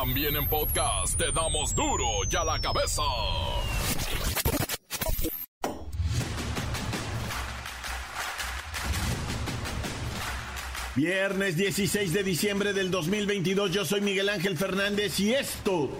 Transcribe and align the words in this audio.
También 0.00 0.34
en 0.34 0.48
podcast 0.48 1.18
te 1.18 1.30
damos 1.30 1.74
duro 1.74 2.06
y 2.24 2.34
a 2.34 2.42
la 2.42 2.58
cabeza. 2.58 3.02
Viernes 10.96 11.54
16 11.58 12.14
de 12.14 12.22
diciembre 12.22 12.72
del 12.72 12.90
2022, 12.90 13.72
yo 13.72 13.84
soy 13.84 14.00
Miguel 14.00 14.30
Ángel 14.30 14.56
Fernández 14.56 15.20
y 15.20 15.34
esto, 15.34 15.90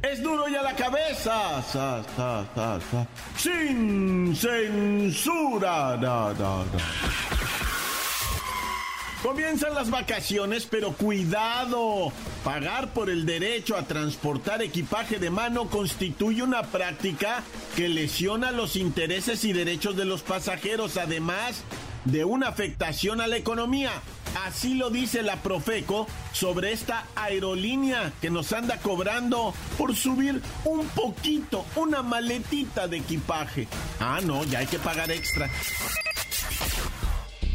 es 0.00 0.22
duro 0.22 0.48
y 0.48 0.54
a 0.54 0.62
la 0.62 0.76
cabeza, 0.76 1.60
sin 3.36 4.36
censura. 4.36 5.98
Comienzan 9.22 9.74
las 9.74 9.90
vacaciones, 9.90 10.66
pero 10.70 10.92
cuidado. 10.92 12.12
Pagar 12.44 12.92
por 12.92 13.10
el 13.10 13.26
derecho 13.26 13.76
a 13.76 13.82
transportar 13.82 14.62
equipaje 14.62 15.18
de 15.18 15.28
mano 15.28 15.68
constituye 15.68 16.42
una 16.42 16.62
práctica 16.62 17.42
que 17.74 17.88
lesiona 17.88 18.52
los 18.52 18.76
intereses 18.76 19.44
y 19.44 19.52
derechos 19.52 19.96
de 19.96 20.04
los 20.04 20.22
pasajeros, 20.22 20.96
además 20.96 21.64
de 22.04 22.24
una 22.24 22.46
afectación 22.48 23.20
a 23.20 23.26
la 23.26 23.36
economía. 23.36 23.90
Así 24.46 24.74
lo 24.74 24.88
dice 24.90 25.22
la 25.22 25.42
Profeco 25.42 26.06
sobre 26.32 26.72
esta 26.72 27.04
aerolínea 27.16 28.12
que 28.20 28.30
nos 28.30 28.52
anda 28.52 28.78
cobrando 28.78 29.52
por 29.76 29.96
subir 29.96 30.40
un 30.64 30.86
poquito, 30.88 31.64
una 31.74 32.02
maletita 32.02 32.86
de 32.86 32.98
equipaje. 32.98 33.66
Ah, 33.98 34.20
no, 34.22 34.44
ya 34.44 34.60
hay 34.60 34.66
que 34.66 34.78
pagar 34.78 35.10
extra. 35.10 35.50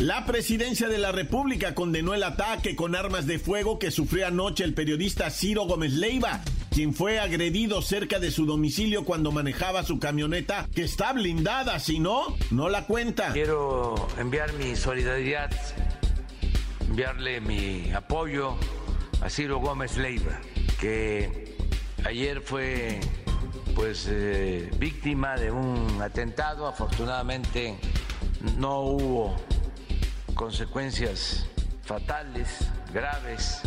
La 0.03 0.25
presidencia 0.25 0.89
de 0.89 0.97
la 0.97 1.13
República 1.13 1.73
condenó 1.73 2.13
el 2.13 2.23
ataque 2.23 2.75
con 2.75 2.93
armas 2.93 3.25
de 3.25 3.39
fuego 3.39 3.79
que 3.79 3.89
sufrió 3.89 4.27
anoche 4.27 4.65
el 4.65 4.73
periodista 4.73 5.29
Ciro 5.29 5.63
Gómez 5.63 5.93
Leiva, 5.93 6.41
quien 6.71 6.93
fue 6.93 7.21
agredido 7.21 7.81
cerca 7.81 8.19
de 8.19 8.29
su 8.29 8.45
domicilio 8.45 9.05
cuando 9.05 9.31
manejaba 9.31 9.83
su 9.83 9.99
camioneta 9.99 10.67
que 10.75 10.83
está 10.83 11.13
blindada, 11.13 11.79
si 11.79 11.99
no, 11.99 12.35
no 12.51 12.67
la 12.67 12.85
cuenta. 12.85 13.31
Quiero 13.31 13.95
enviar 14.17 14.51
mi 14.55 14.75
solidaridad, 14.75 15.51
enviarle 16.81 17.39
mi 17.39 17.89
apoyo 17.93 18.57
a 19.21 19.29
Ciro 19.29 19.59
Gómez 19.59 19.95
Leiva, 19.95 20.37
que 20.81 21.55
ayer 22.03 22.41
fue 22.41 22.99
pues 23.73 24.09
eh, 24.11 24.69
víctima 24.77 25.37
de 25.37 25.49
un 25.49 26.01
atentado, 26.01 26.67
afortunadamente 26.67 27.77
no 28.57 28.81
hubo 28.81 29.37
consecuencias 30.43 31.45
fatales, 31.85 32.49
graves. 32.93 33.61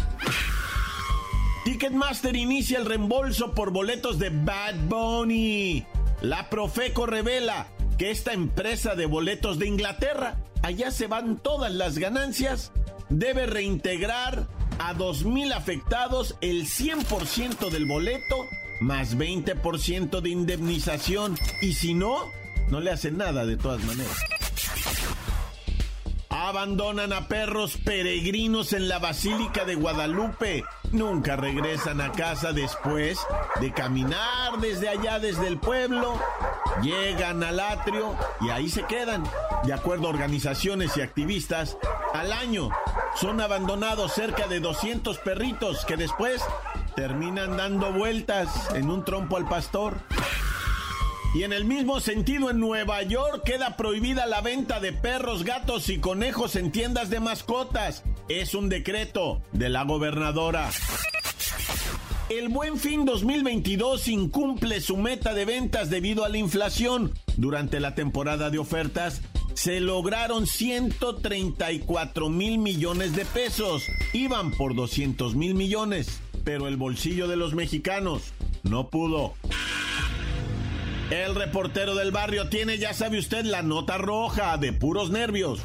Ticketmaster 1.65 2.37
inicia 2.37 2.77
el 2.77 2.85
reembolso 2.85 3.55
por 3.55 3.71
boletos 3.71 4.19
de 4.19 4.29
Bad 4.29 4.75
Bunny. 4.87 5.87
La 6.21 6.51
Profeco 6.51 7.07
revela 7.07 7.69
que 7.97 8.11
esta 8.11 8.35
empresa 8.35 8.95
de 8.95 9.07
boletos 9.07 9.59
de 9.59 9.69
Inglaterra, 9.69 10.37
allá 10.63 10.91
se 10.91 11.07
van 11.07 11.39
todas 11.39 11.73
las 11.73 11.97
ganancias, 11.97 12.73
debe 13.09 13.47
reintegrar 13.47 14.47
a 14.79 14.93
2.000 14.93 15.55
afectados 15.55 16.37
el 16.43 16.67
100% 16.67 17.71
del 17.71 17.87
boleto 17.87 18.37
más 18.81 19.17
20% 19.17 20.21
de 20.21 20.29
indemnización. 20.29 21.39
Y 21.63 21.73
si 21.73 21.95
no, 21.95 22.31
no 22.69 22.81
le 22.81 22.91
hacen 22.91 23.17
nada 23.17 23.47
de 23.47 23.57
todas 23.57 23.83
maneras. 23.83 24.36
Abandonan 26.47 27.13
a 27.13 27.27
perros 27.27 27.77
peregrinos 27.77 28.73
en 28.73 28.87
la 28.87 29.01
Basílica 29.01 29.65
de 29.65 29.75
Guadalupe. 29.75 30.63
Nunca 30.93 31.35
regresan 31.35 32.01
a 32.01 32.13
casa 32.13 32.53
después 32.53 33.19
de 33.61 33.73
caminar 33.73 34.57
desde 34.61 34.89
allá, 34.89 35.19
desde 35.19 35.49
el 35.49 35.59
pueblo. 35.59 36.15
Llegan 36.83 37.43
al 37.43 37.59
atrio 37.59 38.15
y 38.41 38.51
ahí 38.51 38.69
se 38.69 38.85
quedan. 38.85 39.25
De 39.65 39.73
acuerdo 39.73 40.07
a 40.07 40.11
organizaciones 40.11 40.97
y 40.97 41.01
activistas, 41.01 41.79
al 42.15 42.33
año 42.33 42.71
son 43.17 43.41
abandonados 43.41 44.13
cerca 44.13 44.47
de 44.47 44.61
200 44.61 45.19
perritos 45.19 45.85
que 45.85 45.97
después 45.97 46.45
terminan 46.95 47.57
dando 47.57 47.93
vueltas 47.93 48.71
en 48.73 48.89
un 48.89 49.05
trompo 49.05 49.37
al 49.37 49.49
pastor. 49.49 49.97
Y 51.37 51.43
en 51.43 51.53
el 51.53 51.67
mismo 51.67 52.01
sentido, 52.01 52.49
en 52.49 52.61
Nueva 52.61 53.03
York 53.03 53.43
queda 53.45 53.77
prohibida 53.77 54.25
la 54.25 54.41
venta 54.41 54.81
de 54.81 54.95
perros, 54.95 55.45
gatos 55.45 55.91
y 55.91 55.99
conejos 55.99 56.57
en 56.57 56.73
tiendas 56.73 57.11
de 57.11 57.21
mascotas. 57.21 58.05
Es 58.31 58.55
un 58.55 58.71
decreto 58.71 59.43
de 59.53 59.69
la 59.69 59.85
gobernadora. 59.85 60.71
El 62.31 62.49
Buen 62.49 62.79
Fin 62.79 63.05
2022 63.05 64.09
incumple 64.09 64.81
su 64.81 64.97
meta 64.97 65.35
de 65.35 65.45
ventas 65.45 65.91
debido 65.91 66.25
a 66.25 66.31
la 66.31 66.39
inflación. 66.39 67.13
Durante 67.37 67.81
la 67.81 67.95
temporada 67.95 68.49
de 68.49 68.57
ofertas 68.57 69.21
se 69.53 69.81
lograron 69.81 70.47
134 70.47 72.31
mil 72.31 72.57
millones 72.57 73.15
de 73.15 73.27
pesos. 73.27 73.83
Iban 74.15 74.53
por 74.53 74.75
200 74.75 75.35
mil 75.35 75.55
millones, 75.55 76.19
pero 76.45 76.67
el 76.67 76.79
bolsillo 76.79 77.29
de 77.29 77.37
los 77.37 77.53
mexicanos 77.53 78.33
no 78.63 78.89
pudo. 78.89 79.35
El 81.11 81.37
reportero 81.37 81.95
del 81.95 82.11
barrio 82.11 82.49
tiene, 82.49 82.79
ya 82.79 82.93
sabe 82.93 83.19
usted, 83.19 83.45
la 83.45 83.63
nota 83.63 83.97
roja 83.97 84.57
de 84.59 84.73
puros 84.73 85.11
nervios. 85.11 85.61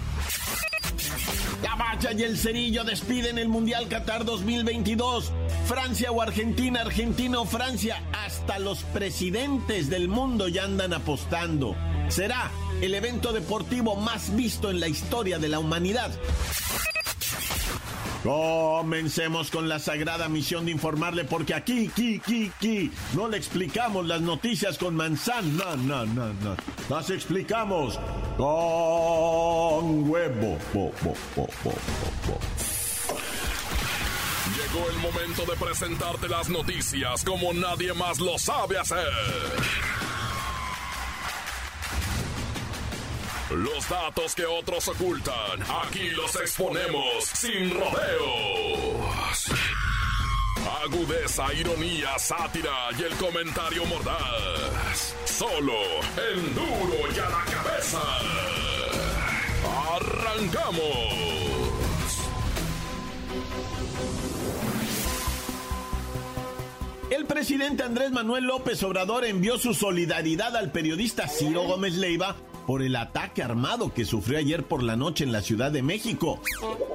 La 1.63 1.75
Bacha 1.75 2.11
y 2.13 2.21
el 2.21 2.37
Cerillo 2.37 2.83
despiden 2.83 3.39
el 3.39 3.49
Mundial 3.49 3.87
Qatar 3.87 4.23
2022. 4.23 5.31
Francia 5.65 6.11
o 6.11 6.21
Argentina, 6.21 6.81
Argentina 6.81 7.39
o 7.39 7.45
Francia, 7.45 8.03
hasta 8.13 8.59
los 8.59 8.83
presidentes 8.83 9.89
del 9.89 10.07
mundo 10.07 10.47
ya 10.47 10.63
andan 10.63 10.93
apostando. 10.93 11.75
Será 12.09 12.51
el 12.81 12.93
evento 12.93 13.33
deportivo 13.33 13.95
más 13.95 14.35
visto 14.35 14.69
en 14.69 14.79
la 14.79 14.89
historia 14.89 15.39
de 15.39 15.49
la 15.49 15.57
humanidad. 15.57 16.11
Comencemos 18.23 19.49
con 19.49 19.67
la 19.67 19.79
sagrada 19.79 20.29
misión 20.29 20.65
de 20.65 20.71
informarle 20.71 21.25
porque 21.25 21.55
aquí, 21.55 21.87
aquí, 21.87 22.21
aquí, 22.23 22.51
aquí, 22.55 22.91
no 23.15 23.27
le 23.27 23.37
explicamos 23.37 24.05
las 24.05 24.21
noticias 24.21 24.77
con 24.77 24.95
manzana, 24.95 25.75
no, 25.75 26.05
no, 26.05 26.31
no. 26.33 26.55
Las 26.87 27.09
explicamos 27.09 27.99
con 28.37 30.09
huevo. 30.09 30.57
Bo, 30.71 30.91
bo, 31.03 31.15
bo. 31.35 31.47
Llegó 34.55 34.89
el 34.89 34.97
momento 34.97 35.45
de 35.51 35.57
presentarte 35.57 36.29
las 36.29 36.47
noticias 36.49 37.23
como 37.23 37.53
nadie 37.53 37.93
más 37.93 38.19
lo 38.19 38.37
sabe 38.37 38.77
hacer. 38.77 39.07
Los 43.55 43.89
datos 43.89 44.33
que 44.33 44.45
otros 44.45 44.87
ocultan, 44.87 45.61
aquí 45.83 46.09
los 46.11 46.33
exponemos 46.37 47.25
sin 47.25 47.69
rodeos. 47.71 49.45
Agudeza, 50.83 51.53
ironía, 51.53 52.17
sátira 52.17 52.89
y 52.97 53.03
el 53.03 53.13
comentario 53.15 53.85
mordaz. 53.85 55.15
Solo 55.25 55.73
el 56.31 56.55
duro 56.55 57.13
y 57.13 57.19
a 57.19 57.29
la 57.29 57.43
cabeza. 57.45 57.99
¡Arrancamos! 59.95 61.31
El 67.09 67.25
presidente 67.25 67.83
Andrés 67.83 68.11
Manuel 68.11 68.45
López 68.45 68.81
Obrador 68.83 69.25
envió 69.25 69.57
su 69.57 69.73
solidaridad 69.73 70.55
al 70.55 70.71
periodista 70.71 71.27
Ciro 71.27 71.63
Gómez 71.63 71.95
Leiva 71.95 72.37
por 72.71 72.83
el 72.83 72.95
ataque 72.95 73.43
armado 73.43 73.93
que 73.93 74.05
sufrió 74.05 74.39
ayer 74.39 74.63
por 74.63 74.81
la 74.81 74.95
noche 74.95 75.25
en 75.25 75.33
la 75.33 75.41
Ciudad 75.41 75.73
de 75.73 75.81
México. 75.81 76.39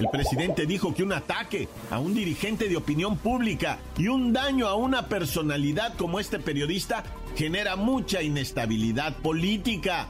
El 0.00 0.08
presidente 0.08 0.64
dijo 0.64 0.94
que 0.94 1.02
un 1.02 1.12
ataque 1.12 1.68
a 1.90 1.98
un 1.98 2.14
dirigente 2.14 2.70
de 2.70 2.78
opinión 2.78 3.18
pública 3.18 3.78
y 3.98 4.08
un 4.08 4.32
daño 4.32 4.68
a 4.68 4.74
una 4.74 5.06
personalidad 5.08 5.94
como 5.98 6.18
este 6.18 6.38
periodista 6.38 7.04
genera 7.36 7.76
mucha 7.76 8.22
inestabilidad 8.22 9.16
política. 9.16 10.08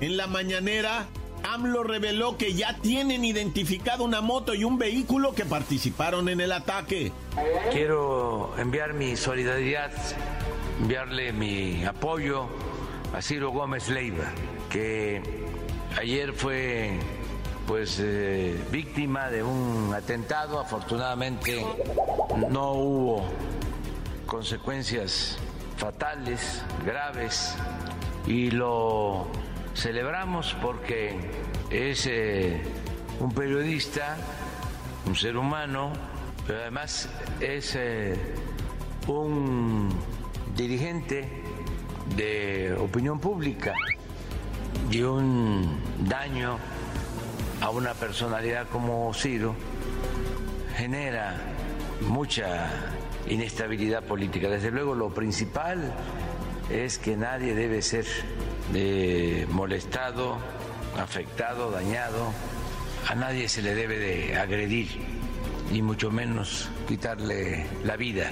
En 0.00 0.16
la 0.16 0.28
mañanera, 0.28 1.08
AMLO 1.52 1.82
reveló 1.82 2.38
que 2.38 2.54
ya 2.54 2.76
tienen 2.76 3.24
identificado 3.24 4.04
una 4.04 4.20
moto 4.20 4.54
y 4.54 4.62
un 4.62 4.78
vehículo 4.78 5.34
que 5.34 5.44
participaron 5.44 6.28
en 6.28 6.40
el 6.40 6.52
ataque. 6.52 7.10
Quiero 7.72 8.54
enviar 8.56 8.94
mi 8.94 9.16
solidaridad, 9.16 9.90
enviarle 10.80 11.32
mi 11.32 11.84
apoyo 11.84 12.71
a 13.12 13.20
Gómez 13.46 13.88
Leiva, 13.88 14.24
que 14.70 15.22
ayer 15.98 16.32
fue 16.32 16.98
pues 17.66 17.98
eh, 18.00 18.58
víctima 18.70 19.30
de 19.30 19.42
un 19.42 19.92
atentado, 19.94 20.58
afortunadamente 20.58 21.64
no 22.50 22.72
hubo 22.72 23.24
consecuencias 24.26 25.38
fatales, 25.76 26.64
graves, 26.84 27.54
y 28.26 28.50
lo 28.50 29.26
celebramos 29.74 30.56
porque 30.62 31.16
es 31.70 32.06
eh, 32.06 32.62
un 33.20 33.32
periodista, 33.32 34.16
un 35.06 35.16
ser 35.16 35.36
humano 35.36 35.92
pero 36.46 36.60
además 36.60 37.08
es 37.40 37.76
eh, 37.76 38.16
un 39.06 39.88
dirigente 40.56 41.41
de 42.16 42.74
opinión 42.78 43.18
pública 43.18 43.74
y 44.90 45.02
un 45.02 45.80
daño 46.00 46.58
a 47.60 47.70
una 47.70 47.94
personalidad 47.94 48.68
como 48.68 49.12
Ciro 49.14 49.54
genera 50.76 51.36
mucha 52.08 52.70
inestabilidad 53.28 54.02
política. 54.04 54.48
Desde 54.48 54.70
luego 54.70 54.94
lo 54.94 55.10
principal 55.14 55.92
es 56.70 56.98
que 56.98 57.16
nadie 57.16 57.54
debe 57.54 57.82
ser 57.82 58.06
eh, 58.74 59.46
molestado, 59.50 60.38
afectado, 60.98 61.70
dañado, 61.70 62.32
a 63.08 63.14
nadie 63.14 63.48
se 63.48 63.62
le 63.62 63.74
debe 63.74 63.98
de 63.98 64.36
agredir 64.36 64.88
y 65.72 65.82
mucho 65.82 66.10
menos 66.10 66.68
quitarle 66.86 67.66
la 67.84 67.96
vida. 67.96 68.30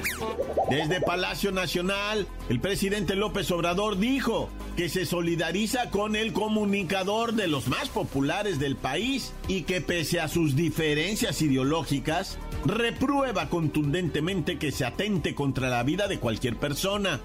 Desde 0.69 1.01
Palacio 1.01 1.53
Nacional, 1.53 2.27
el 2.49 2.61
presidente 2.61 3.17
López 3.17 3.51
Obrador 3.51 3.99
dijo 3.99 4.51
que 4.77 4.89
se 4.89 5.07
solidariza 5.07 5.91
con 5.91 6.17
el 6.17 6.33
comunicador 6.33 7.33
de 7.33 7.49
los 7.49 7.69
más 7.69 7.89
populares 7.89 8.59
del 8.59 8.77
país 8.77 9.33
y 9.49 9.63
que 9.63 9.81
pese 9.81 10.21
a 10.21 10.29
sus 10.29 10.55
diferencias 10.55 11.41
ideológicas, 11.43 12.39
reprueba 12.65 13.49
contundentemente 13.49 14.59
que 14.59 14.71
se 14.71 14.85
atente 14.85 15.35
contra 15.35 15.69
la 15.71 15.83
vida 15.83 16.09
de 16.09 16.19
cualquier 16.19 16.57
persona. 16.57 17.21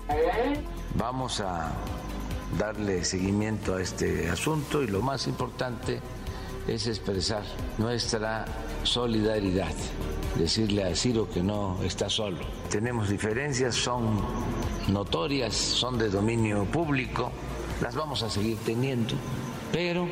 Vamos 0.98 1.42
a 1.42 1.74
darle 2.58 3.04
seguimiento 3.04 3.76
a 3.76 3.82
este 3.82 4.30
asunto 4.30 4.82
y 4.82 4.88
lo 4.88 5.02
más 5.02 5.28
importante 5.28 6.00
es 6.68 6.88
expresar 6.88 7.44
nuestra 7.78 8.46
solidaridad, 8.84 9.74
decirle 10.38 10.84
a 10.84 10.96
Ciro 10.96 11.30
que 11.30 11.44
no 11.44 11.82
está 11.84 12.10
solo. 12.10 12.40
Tenemos 12.70 13.10
diferencias, 13.10 13.76
son 13.76 14.20
notorias, 14.88 15.54
son 15.54 15.98
de 15.98 16.10
dominio 16.10 16.66
público, 16.66 17.32
las 17.82 17.96
vamos 17.96 18.24
a 18.24 18.30
seguir 18.30 18.58
teniendo, 18.66 19.16
pero 19.72 20.08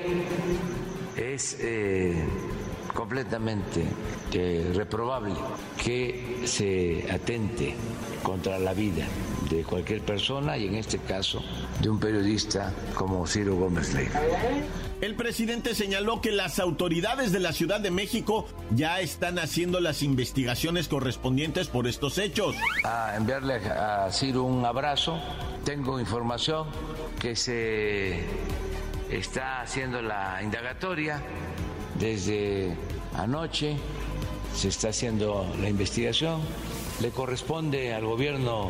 es 1.15 1.57
eh, 1.59 2.23
completamente 2.93 3.85
reprobable 4.73 5.35
que 5.83 6.41
se 6.45 7.05
atente 7.11 7.75
contra 8.21 8.57
la 8.59 8.73
vida 8.73 9.05
de 9.49 9.63
cualquier 9.63 10.01
persona 10.01 10.57
y 10.57 10.67
en 10.67 10.75
este 10.75 10.97
caso 10.99 11.43
de 11.81 11.89
un 11.89 11.99
periodista 11.99 12.73
como 12.95 13.27
Ciro 13.27 13.55
Gómez 13.55 13.93
Leiva. 13.93 14.19
El 15.03 15.15
presidente 15.15 15.75
señaló 15.75 16.21
que 16.21 16.31
las 16.31 16.59
autoridades 16.59 17.33
de 17.33 17.41
la 17.41 17.51
Ciudad 17.51 17.81
de 17.81 17.91
México 17.91 18.47
ya 18.71 19.01
están 19.01 19.37
haciendo 19.37 19.81
las 19.81 20.01
investigaciones 20.01 20.87
correspondientes 20.87 21.67
por 21.67 21.87
estos 21.87 22.17
hechos. 22.17 22.55
A 22.85 23.17
enviarle 23.17 23.55
a 23.55 24.09
Ciro 24.13 24.43
un 24.43 24.63
abrazo. 24.63 25.19
Tengo 25.65 25.99
información 25.99 26.67
que 27.19 27.35
se 27.35 28.21
está 29.11 29.59
haciendo 29.59 30.01
la 30.01 30.41
indagatoria 30.41 31.21
desde 31.99 32.73
anoche, 33.13 33.75
se 34.55 34.69
está 34.69 34.87
haciendo 34.87 35.45
la 35.59 35.67
investigación. 35.67 36.39
Le 37.01 37.09
corresponde 37.09 37.93
al 37.93 38.05
gobierno 38.05 38.69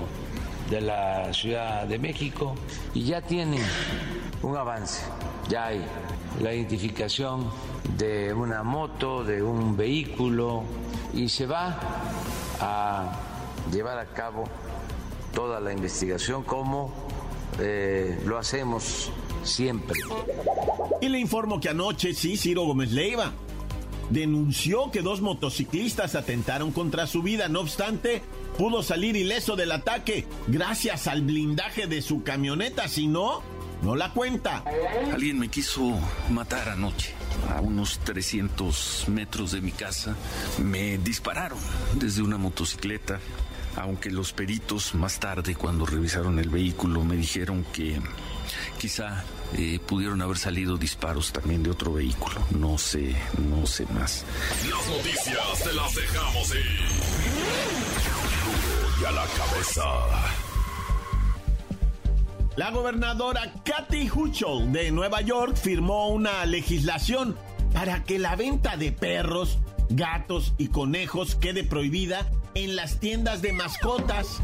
de 0.71 0.81
la 0.81 1.31
Ciudad 1.31 1.85
de 1.85 1.99
México 1.99 2.55
y 2.95 3.03
ya 3.03 3.21
tiene 3.21 3.59
un 4.41 4.57
avance, 4.57 5.03
ya 5.47 5.67
hay 5.67 5.85
la 6.41 6.53
identificación 6.53 7.49
de 7.97 8.33
una 8.33 8.63
moto, 8.63 9.23
de 9.23 9.43
un 9.43 9.75
vehículo 9.77 10.63
y 11.13 11.29
se 11.29 11.45
va 11.45 11.79
a 12.59 13.11
llevar 13.71 13.99
a 13.99 14.05
cabo 14.07 14.45
toda 15.33 15.59
la 15.59 15.73
investigación 15.73 16.43
como 16.43 16.91
eh, 17.59 18.19
lo 18.25 18.37
hacemos 18.37 19.11
siempre. 19.43 19.99
Y 21.01 21.09
le 21.09 21.19
informo 21.19 21.59
que 21.59 21.69
anoche 21.69 22.13
sí, 22.13 22.37
Ciro 22.37 22.63
Gómez 22.63 22.91
Leiva 22.91 23.31
denunció 24.09 24.91
que 24.91 25.01
dos 25.01 25.21
motociclistas 25.21 26.15
atentaron 26.15 26.71
contra 26.71 27.07
su 27.07 27.21
vida. 27.21 27.47
No 27.47 27.61
obstante, 27.61 28.21
pudo 28.57 28.83
salir 28.83 29.15
ileso 29.15 29.55
del 29.55 29.71
ataque 29.71 30.25
gracias 30.47 31.07
al 31.07 31.21
blindaje 31.21 31.87
de 31.87 32.01
su 32.01 32.23
camioneta. 32.23 32.87
Si 32.87 33.07
no, 33.07 33.41
no 33.83 33.95
la 33.95 34.11
cuenta. 34.11 34.63
Alguien 35.11 35.37
me 35.37 35.49
quiso 35.49 35.99
matar 36.29 36.69
anoche. 36.69 37.13
A 37.55 37.61
unos 37.61 37.99
300 37.99 39.05
metros 39.09 39.51
de 39.51 39.61
mi 39.61 39.71
casa 39.71 40.15
me 40.59 40.97
dispararon 40.97 41.59
desde 41.95 42.21
una 42.21 42.37
motocicleta, 42.37 43.19
aunque 43.75 44.09
los 44.09 44.31
peritos 44.31 44.95
más 44.95 45.19
tarde, 45.19 45.55
cuando 45.55 45.85
revisaron 45.85 46.39
el 46.39 46.49
vehículo, 46.49 47.03
me 47.03 47.17
dijeron 47.17 47.65
que 47.73 47.99
quizá 48.79 49.23
eh, 49.57 49.79
pudieron 49.85 50.21
haber 50.21 50.37
salido 50.37 50.77
disparos 50.77 51.33
también 51.33 51.63
de 51.63 51.71
otro 51.71 51.93
vehículo. 51.93 52.41
No 52.51 52.77
sé, 52.77 53.15
no 53.49 53.65
sé 53.65 53.85
más. 53.87 54.23
Las 54.69 54.87
noticias 54.87 55.63
te 55.63 55.73
las 55.73 55.95
dejamos 55.95 56.55
ir. 56.55 56.79
Y 59.01 59.05
a 59.05 59.11
la 59.11 59.25
cabeza. 59.25 60.52
La 62.55 62.69
gobernadora 62.69 63.51
Kathy 63.63 64.07
Hochul 64.07 64.71
de 64.71 64.91
Nueva 64.91 65.21
York 65.21 65.55
firmó 65.55 66.09
una 66.09 66.45
legislación 66.45 67.35
para 67.73 68.03
que 68.03 68.19
la 68.19 68.35
venta 68.35 68.77
de 68.77 68.91
perros, 68.91 69.57
gatos 69.89 70.53
y 70.59 70.67
conejos 70.67 71.33
quede 71.33 71.63
prohibida 71.63 72.29
en 72.53 72.75
las 72.75 72.99
tiendas 72.99 73.41
de 73.41 73.53
mascotas. 73.53 74.39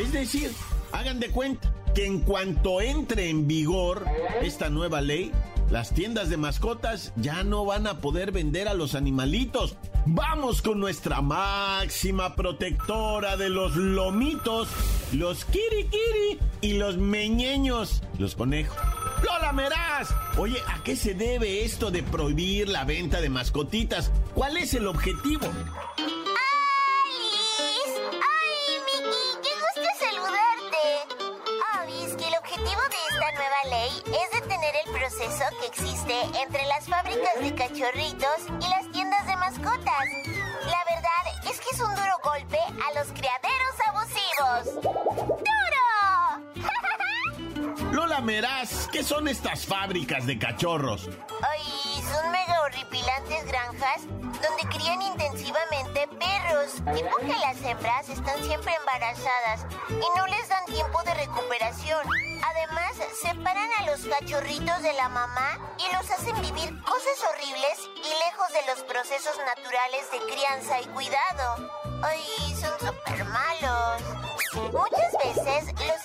Es 0.00 0.12
decir, 0.12 0.52
hagan 0.92 1.18
de 1.18 1.30
cuenta 1.30 1.74
que 1.96 2.06
en 2.06 2.20
cuanto 2.20 2.80
entre 2.80 3.28
en 3.28 3.48
vigor 3.48 4.04
esta 4.40 4.70
nueva 4.70 5.00
ley, 5.00 5.32
las 5.68 5.92
tiendas 5.92 6.30
de 6.30 6.36
mascotas 6.36 7.12
ya 7.16 7.42
no 7.42 7.64
van 7.64 7.88
a 7.88 8.00
poder 8.00 8.30
vender 8.30 8.68
a 8.68 8.74
los 8.74 8.94
animalitos. 8.94 9.74
Vamos 10.06 10.62
con 10.62 10.80
nuestra 10.80 11.20
máxima 11.20 12.34
protectora 12.34 13.36
de 13.36 13.50
los 13.50 13.76
lomitos, 13.76 14.68
los 15.12 15.44
kirikiri 15.44 16.38
y 16.60 16.74
los 16.74 16.96
meñeños, 16.96 18.02
los 18.18 18.34
conejos. 18.34 18.76
¡Lola 19.22 19.52
Meraz! 19.52 20.08
Oye, 20.38 20.58
¿a 20.66 20.82
qué 20.82 20.96
se 20.96 21.14
debe 21.14 21.64
esto 21.64 21.90
de 21.90 22.02
prohibir 22.02 22.68
la 22.68 22.84
venta 22.84 23.20
de 23.20 23.28
mascotitas? 23.28 24.10
¿Cuál 24.34 24.56
es 24.56 24.72
el 24.74 24.86
objetivo? 24.86 25.46
¡Alice! 25.46 26.36
¡Ay, 28.12 28.78
Miki! 28.86 29.24
¡Qué 29.42 29.50
gusto 29.60 29.90
saludarte! 29.98 30.86
El 32.28 32.34
objetivo 32.34 32.82
de 32.90 32.96
esta 33.10 33.32
nueva 33.32 33.62
ley 33.70 33.90
es 34.06 34.40
detener 34.40 34.74
el 34.86 34.92
proceso 34.92 35.44
que 35.60 35.66
existe 35.66 36.14
entre 36.42 36.64
las 36.66 36.86
fábricas 36.86 37.40
de 37.40 37.54
cachorritos 37.54 38.38
y 38.60 38.68
las 38.68 38.87
La 39.48 40.84
verdad 40.84 41.24
es 41.50 41.58
que 41.58 41.70
es 41.72 41.80
un 41.80 41.94
duro 41.94 42.18
golpe 42.22 42.58
a 42.58 42.98
los 42.98 43.08
criaderos 43.08 43.67
Meraz, 48.28 48.88
¿qué 48.92 49.02
son 49.02 49.26
estas 49.26 49.64
fábricas 49.64 50.26
de 50.26 50.38
cachorros? 50.38 51.08
Ay, 51.40 52.02
son 52.12 52.30
mega 52.30 52.60
horripilantes 52.60 53.46
granjas 53.46 54.02
donde 54.06 54.68
crían 54.68 55.00
intensivamente 55.00 56.06
perros. 56.08 56.74
Tipo 56.94 57.16
que 57.20 57.38
las 57.40 57.56
hembras 57.62 58.06
están 58.10 58.44
siempre 58.44 58.74
embarazadas 58.80 59.64
y 59.88 60.18
no 60.18 60.26
les 60.26 60.46
dan 60.46 60.62
tiempo 60.66 61.02
de 61.04 61.14
recuperación. 61.14 62.04
Además, 62.44 62.92
separan 63.22 63.70
a 63.78 63.86
los 63.86 64.00
cachorritos 64.02 64.82
de 64.82 64.92
la 64.92 65.08
mamá 65.08 65.58
y 65.78 65.94
los 65.94 66.10
hacen 66.10 66.38
vivir 66.42 66.82
cosas 66.82 67.24
horribles 67.32 67.88
y 67.96 68.10
lejos 68.26 68.48
de 68.52 68.66
los 68.66 68.82
procesos 68.84 69.38
naturales 69.46 70.04
de 70.12 70.18
crianza 70.30 70.78
y 70.82 70.86
cuidado. 70.88 71.70
Ay, 72.02 72.54
son 72.60 72.78
súper 72.78 73.24
malos. 73.24 74.02
Muchas 74.72 75.12
veces 75.24 75.74
los 75.74 75.97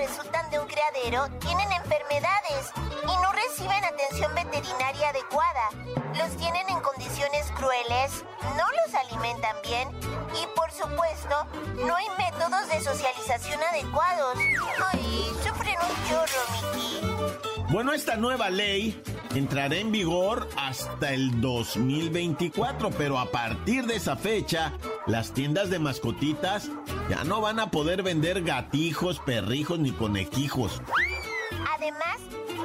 resultan 0.00 0.48
de 0.50 0.58
un 0.58 0.66
criadero 0.66 1.28
tienen 1.40 1.70
enfermedades 1.72 2.72
y 3.02 3.22
no 3.22 3.32
reciben 3.32 3.84
atención 3.84 4.34
veterinaria 4.34 5.10
adecuada. 5.10 5.68
Los 6.16 6.34
tienen 6.38 6.66
en 6.70 6.80
condiciones 6.80 7.50
crueles, 7.52 8.24
no 8.56 8.64
los 8.80 8.94
alimentan 8.94 9.56
bien 9.62 9.90
y 10.40 10.46
por 10.56 10.72
supuesto 10.72 11.46
no 11.84 11.94
hay 11.94 12.06
métodos 12.16 12.66
de 12.70 12.80
socialización 12.80 13.60
adecuados. 13.62 14.38
Ay, 14.90 15.30
sufren 15.44 15.76
un 15.82 16.08
chorro, 16.08 16.40
Miki. 16.52 17.49
Bueno, 17.70 17.92
esta 17.92 18.16
nueva 18.16 18.50
ley 18.50 19.00
entrará 19.32 19.76
en 19.76 19.92
vigor 19.92 20.48
hasta 20.56 21.12
el 21.12 21.40
2024, 21.40 22.90
pero 22.90 23.16
a 23.16 23.26
partir 23.26 23.86
de 23.86 23.94
esa 23.94 24.16
fecha, 24.16 24.72
las 25.06 25.32
tiendas 25.32 25.70
de 25.70 25.78
mascotitas 25.78 26.68
ya 27.08 27.22
no 27.22 27.40
van 27.40 27.60
a 27.60 27.70
poder 27.70 28.02
vender 28.02 28.42
gatijos, 28.42 29.20
perrijos 29.20 29.78
ni 29.78 29.92
conejijos. 29.92 30.82
Además, 31.72 32.18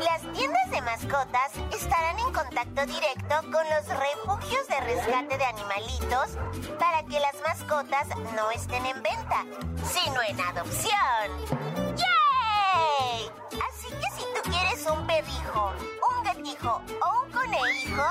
las 0.03 0.21
tiendas 0.33 0.71
de 0.71 0.81
mascotas 0.81 1.51
estarán 1.71 2.17
en 2.17 2.33
contacto 2.33 2.85
directo 2.87 3.35
con 3.43 3.63
los 3.69 3.87
refugios 3.87 4.67
de 4.67 4.81
rescate 4.81 5.37
de 5.37 5.45
animalitos 5.45 6.35
para 6.79 7.03
que 7.03 7.19
las 7.19 7.35
mascotas 7.47 8.07
no 8.35 8.49
estén 8.49 8.83
en 8.87 9.03
venta, 9.03 9.45
sino 9.85 10.19
en 10.27 10.41
adopción. 10.41 11.95
¡Yay! 11.95 13.74
Un 14.87 15.07
perrijo, 15.07 15.73
un 16.09 16.23
gatijo 16.23 16.81
o 17.01 17.23
un 17.23 17.31
conejo, 17.31 18.05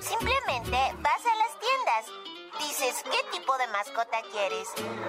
simplemente 0.00 0.94
vas 1.00 1.22
a 1.26 1.34
las 1.36 1.58
tiendas. 1.58 2.06
Dices 2.58 3.02
qué 3.04 3.36
tipo 3.36 3.56
de 3.58 3.66
mascota 3.68 4.22
quieres. 4.30 4.68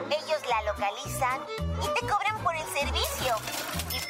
Ellos 0.09 0.41
la 0.49 0.63
localizan 0.63 1.41
y 1.81 1.99
te 1.99 2.07
cobran 2.07 2.41
por 2.43 2.55
el 2.55 2.65
servicio 2.67 3.35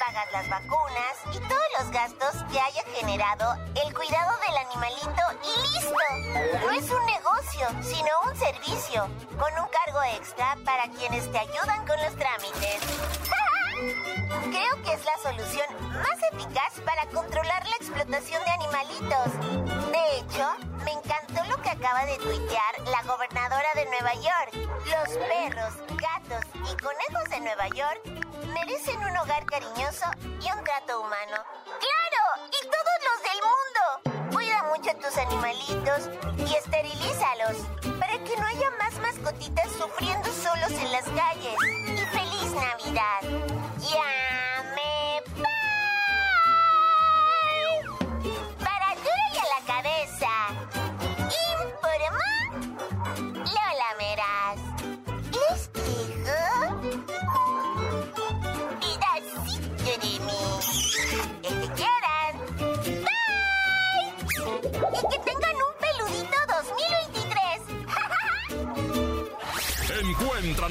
pagas 0.06 0.32
las 0.32 0.50
vacunas 0.50 1.14
y 1.32 1.40
todos 1.48 1.68
los 1.80 1.92
gastos 1.92 2.44
que 2.52 2.60
haya 2.60 2.84
generado 2.96 3.54
el 3.86 3.94
cuidado 3.94 4.32
del 4.48 4.58
animalito 4.58 5.24
y 5.44 5.74
listo. 5.74 6.66
No 6.66 6.72
es 6.72 6.90
un 6.90 7.06
negocio, 7.06 7.68
sino 7.82 8.10
un 8.26 8.36
servicio, 8.36 9.08
con 9.38 9.54
un 9.54 9.70
cargo 9.70 10.02
extra 10.18 10.58
para 10.66 10.88
quienes 10.98 11.32
te 11.32 11.38
ayudan 11.38 11.86
con 11.86 12.02
los 12.02 12.16
trámites. 12.16 13.41
Creo 13.82 14.84
que 14.84 14.94
es 14.94 15.04
la 15.06 15.18
solución 15.18 15.66
más 15.92 16.20
eficaz 16.34 16.80
para 16.86 17.08
controlar 17.08 17.68
la 17.68 17.76
explotación 17.78 18.44
de 18.46 18.52
animalitos. 18.52 19.92
De 19.92 20.18
hecho, 20.18 20.48
me 20.86 20.92
encantó 20.92 21.44
lo 21.50 21.60
que 21.64 21.72
acaba 21.72 22.06
de 22.06 22.16
tuitear 22.18 22.80
la 22.86 23.02
gobernadora 23.02 23.74
de 23.74 23.86
Nueva 23.86 24.14
York. 24.14 24.54
Los 24.86 25.18
perros, 25.18 25.74
gatos 25.98 26.46
y 26.54 26.78
conejos 26.78 27.30
de 27.32 27.40
Nueva 27.40 27.68
York 27.70 28.02
merecen 28.54 28.98
un 28.98 29.18
hogar 29.18 29.46
cariñoso 29.48 30.06
y 30.20 30.52
un 30.52 30.64
trato 30.64 31.02
humano. 31.02 31.38
¡Claro! 31.66 32.50
¡Y 32.50 32.68
todos 32.68 32.98
los 33.08 33.24
del 33.24 33.40
mundo! 33.42 34.32
Cuida 34.32 34.64
mucho 34.76 34.92
a 34.92 34.94
tus 34.94 35.18
animalitos 35.18 36.10
y 36.38 36.54
esterilízalos 36.56 37.58
para 38.00 38.14
que 38.24 38.38
no 38.38 38.46
haya 38.46 38.70
más 38.78 38.94
mascotitas 39.00 39.72
sufriendo 39.72 40.32
solos 40.34 40.72
en 40.72 40.92
las 40.92 41.06
calles. 41.06 41.56
¡Y 41.88 42.06
feliz 42.06 42.52
Navidad! 42.54 43.61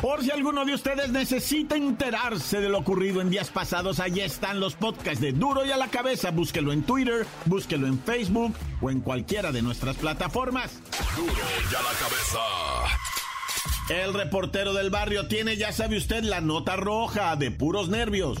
Por 0.00 0.24
si 0.24 0.30
alguno 0.30 0.64
de 0.64 0.74
ustedes 0.74 1.10
necesita 1.10 1.76
enterarse 1.76 2.60
de 2.60 2.68
lo 2.70 2.78
ocurrido 2.78 3.20
en 3.20 3.28
días 3.28 3.50
pasados, 3.50 4.00
allí 4.00 4.20
están 4.20 4.58
los 4.58 4.74
podcasts 4.74 5.20
de 5.20 5.32
Duro 5.32 5.66
y 5.66 5.72
a 5.72 5.76
la 5.76 5.88
cabeza. 5.88 6.30
Búsquelo 6.30 6.72
en 6.72 6.82
Twitter, 6.82 7.26
búsquelo 7.44 7.86
en 7.86 7.98
Facebook 8.02 8.54
o 8.80 8.90
en 8.90 9.00
cualquiera 9.00 9.52
de 9.52 9.60
nuestras 9.60 9.96
plataformas. 9.96 10.80
Duro 11.16 11.32
y 11.32 11.74
a 11.74 11.82
la 11.82 11.92
cabeza. 11.98 12.40
El 13.90 14.14
reportero 14.14 14.72
del 14.72 14.88
barrio 14.88 15.26
tiene, 15.26 15.56
ya 15.56 15.72
sabe 15.72 15.98
usted, 15.98 16.22
la 16.22 16.40
nota 16.40 16.76
roja 16.76 17.36
de 17.36 17.50
puros 17.50 17.88
nervios. 17.88 18.38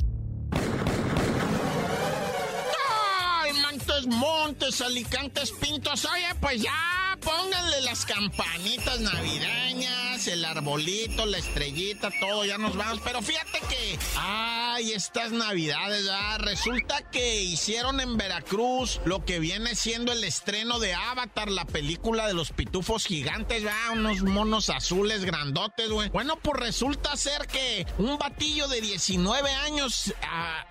¡Ay, 3.42 3.52
Montes, 3.54 4.06
Montes, 4.06 4.80
Alicantes, 4.80 5.50
Pintos! 5.52 6.04
Oye, 6.06 6.34
pues 6.40 6.62
ya, 6.62 7.18
pónganle 7.20 7.82
las 7.82 8.06
campanitas 8.06 9.00
navideñas, 9.00 10.09
el 10.28 10.44
arbolito, 10.44 11.26
la 11.26 11.38
estrellita, 11.38 12.10
todo, 12.20 12.44
ya 12.44 12.58
nos 12.58 12.76
vamos. 12.76 13.00
Pero 13.04 13.22
fíjate 13.22 13.60
que, 13.68 13.98
ay, 14.16 14.92
estas 14.92 15.32
navidades, 15.32 16.04
ya, 16.04 16.38
resulta 16.38 17.10
que 17.10 17.42
hicieron 17.42 18.00
en 18.00 18.16
Veracruz 18.16 19.00
lo 19.04 19.24
que 19.24 19.38
viene 19.38 19.74
siendo 19.74 20.12
el 20.12 20.24
estreno 20.24 20.78
de 20.78 20.94
Avatar, 20.94 21.50
la 21.50 21.64
película 21.64 22.26
de 22.26 22.34
los 22.34 22.52
pitufos 22.52 23.06
gigantes, 23.06 23.62
ya, 23.62 23.90
unos 23.92 24.22
monos 24.22 24.70
azules 24.70 25.24
grandotes, 25.24 25.90
güey. 25.90 26.08
Bueno, 26.10 26.36
pues 26.36 26.60
resulta 26.60 27.16
ser 27.16 27.46
que 27.46 27.86
un 27.98 28.18
batillo 28.18 28.68
de 28.68 28.80
19 28.80 29.50
años 29.50 30.14
ah, 30.22 30.66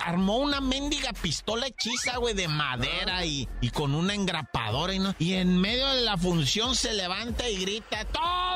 armó 0.00 0.38
una 0.38 0.60
mendiga 0.60 1.12
pistola 1.12 1.66
hechiza, 1.66 2.18
güey, 2.18 2.34
de 2.34 2.48
madera 2.48 3.24
y, 3.24 3.48
y 3.60 3.70
con 3.70 3.94
una 3.94 4.14
engrapadora 4.14 4.94
y 4.94 4.98
no. 4.98 5.14
Y 5.18 5.34
en 5.34 5.60
medio 5.60 5.88
de 5.88 6.02
la 6.02 6.16
función 6.16 6.74
se 6.74 6.92
levanta 6.94 7.48
y 7.48 7.56
grita, 7.56 8.04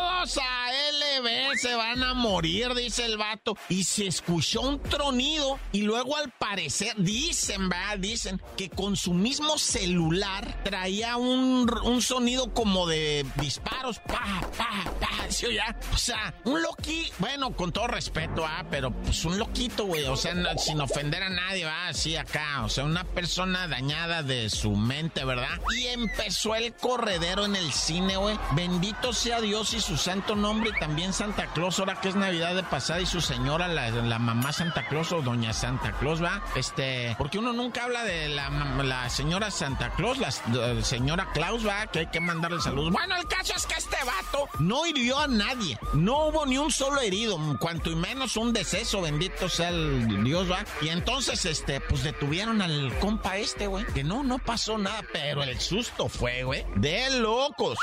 todos 0.04 0.36
a 0.38 0.70
LB 1.18 1.56
se 1.56 1.74
van 1.74 2.02
a 2.02 2.14
morir, 2.14 2.74
dice 2.74 3.04
el 3.04 3.16
vato. 3.16 3.56
Y 3.68 3.84
se 3.84 4.06
escuchó 4.06 4.60
un 4.62 4.80
tronido 4.80 5.58
y 5.72 5.82
luego 5.82 6.16
al 6.16 6.30
parecer, 6.30 6.94
dicen, 6.98 7.68
¿verdad? 7.68 7.98
Dicen 7.98 8.40
que 8.56 8.70
con 8.70 8.96
su 8.96 9.12
mismo 9.14 9.58
celular 9.58 10.62
traía 10.64 11.16
un, 11.16 11.70
un 11.84 12.02
sonido 12.02 12.52
como 12.52 12.86
de 12.86 13.26
disparos, 13.36 13.98
pa, 14.00 14.40
pa, 14.56 14.90
pa, 15.00 15.30
¿sí 15.30 15.46
ya? 15.54 15.76
O 15.92 15.96
sea, 15.96 16.34
un 16.44 16.62
loqui, 16.62 17.10
bueno, 17.18 17.54
con 17.54 17.72
todo 17.72 17.86
respeto, 17.86 18.44
ah, 18.46 18.64
pero 18.70 18.90
pues 18.90 19.24
un 19.24 19.38
loquito, 19.38 19.86
güey, 19.86 20.04
o 20.04 20.16
sea, 20.16 20.34
sin 20.58 20.80
ofender 20.80 21.22
a 21.22 21.30
nadie, 21.30 21.64
va, 21.64 21.88
así 21.88 22.16
acá, 22.16 22.62
o 22.64 22.68
sea, 22.68 22.84
una 22.84 23.04
persona 23.04 23.68
dañada 23.68 24.22
de 24.22 24.50
su 24.50 24.70
mente, 24.72 25.24
¿verdad? 25.24 25.60
Y 25.76 25.86
empezó 25.86 26.54
el 26.54 26.74
corredero 26.74 27.44
en 27.44 27.56
el 27.56 27.72
cine, 27.72 28.16
güey. 28.16 28.38
Bendito 28.52 29.12
sea 29.12 29.40
Dios 29.40 29.74
y 29.74 29.80
su 29.80 29.96
santo 29.96 30.34
nombre 30.34 30.70
y 30.70 30.80
también 30.80 31.03
Santa 31.12 31.46
Claus, 31.52 31.78
ahora 31.78 32.00
que 32.00 32.08
es 32.08 32.16
Navidad 32.16 32.54
de 32.54 32.62
pasada 32.62 33.00
y 33.00 33.06
su 33.06 33.20
señora, 33.20 33.68
la, 33.68 34.18
mamá 34.18 34.52
Santa 34.52 34.86
Claus 34.86 35.12
o 35.12 35.22
doña 35.22 35.52
Santa 35.52 35.92
Claus, 35.98 36.22
va, 36.22 36.42
este, 36.56 37.14
porque 37.18 37.38
uno 37.38 37.52
nunca 37.52 37.84
habla 37.84 38.04
de 38.04 38.28
la, 38.28 39.08
señora 39.10 39.50
Santa 39.50 39.90
Claus, 39.90 40.18
la 40.18 40.30
señora 40.82 41.28
Claus, 41.32 41.66
va, 41.66 41.86
que 41.86 42.00
hay 42.00 42.06
que 42.06 42.20
mandarle 42.20 42.60
saludos. 42.60 42.92
Bueno, 42.92 43.16
el 43.16 43.26
caso 43.26 43.54
es 43.56 43.66
que 43.66 43.74
este 43.74 43.96
vato 44.04 44.48
no 44.58 44.86
hirió 44.86 45.18
a 45.18 45.26
nadie, 45.26 45.78
no 45.94 46.26
hubo 46.26 46.46
ni 46.46 46.58
un 46.58 46.70
solo 46.70 47.00
herido, 47.00 47.38
cuanto 47.58 47.90
y 47.90 47.96
menos 47.96 48.36
un 48.36 48.52
deceso, 48.52 49.00
bendito 49.02 49.48
sea 49.48 49.68
el 49.68 50.24
Dios, 50.24 50.50
va. 50.50 50.64
Y 50.80 50.88
entonces, 50.88 51.44
este, 51.44 51.80
pues 51.80 52.02
detuvieron 52.02 52.62
al 52.62 52.96
compa 52.98 53.36
este, 53.36 53.66
güey, 53.66 53.84
que 53.86 54.04
no, 54.04 54.22
no 54.22 54.38
pasó 54.38 54.78
nada, 54.78 55.02
pero 55.12 55.42
el 55.42 55.60
susto 55.60 56.08
fue, 56.08 56.44
güey, 56.44 56.64
de 56.76 57.10
locos. 57.18 57.78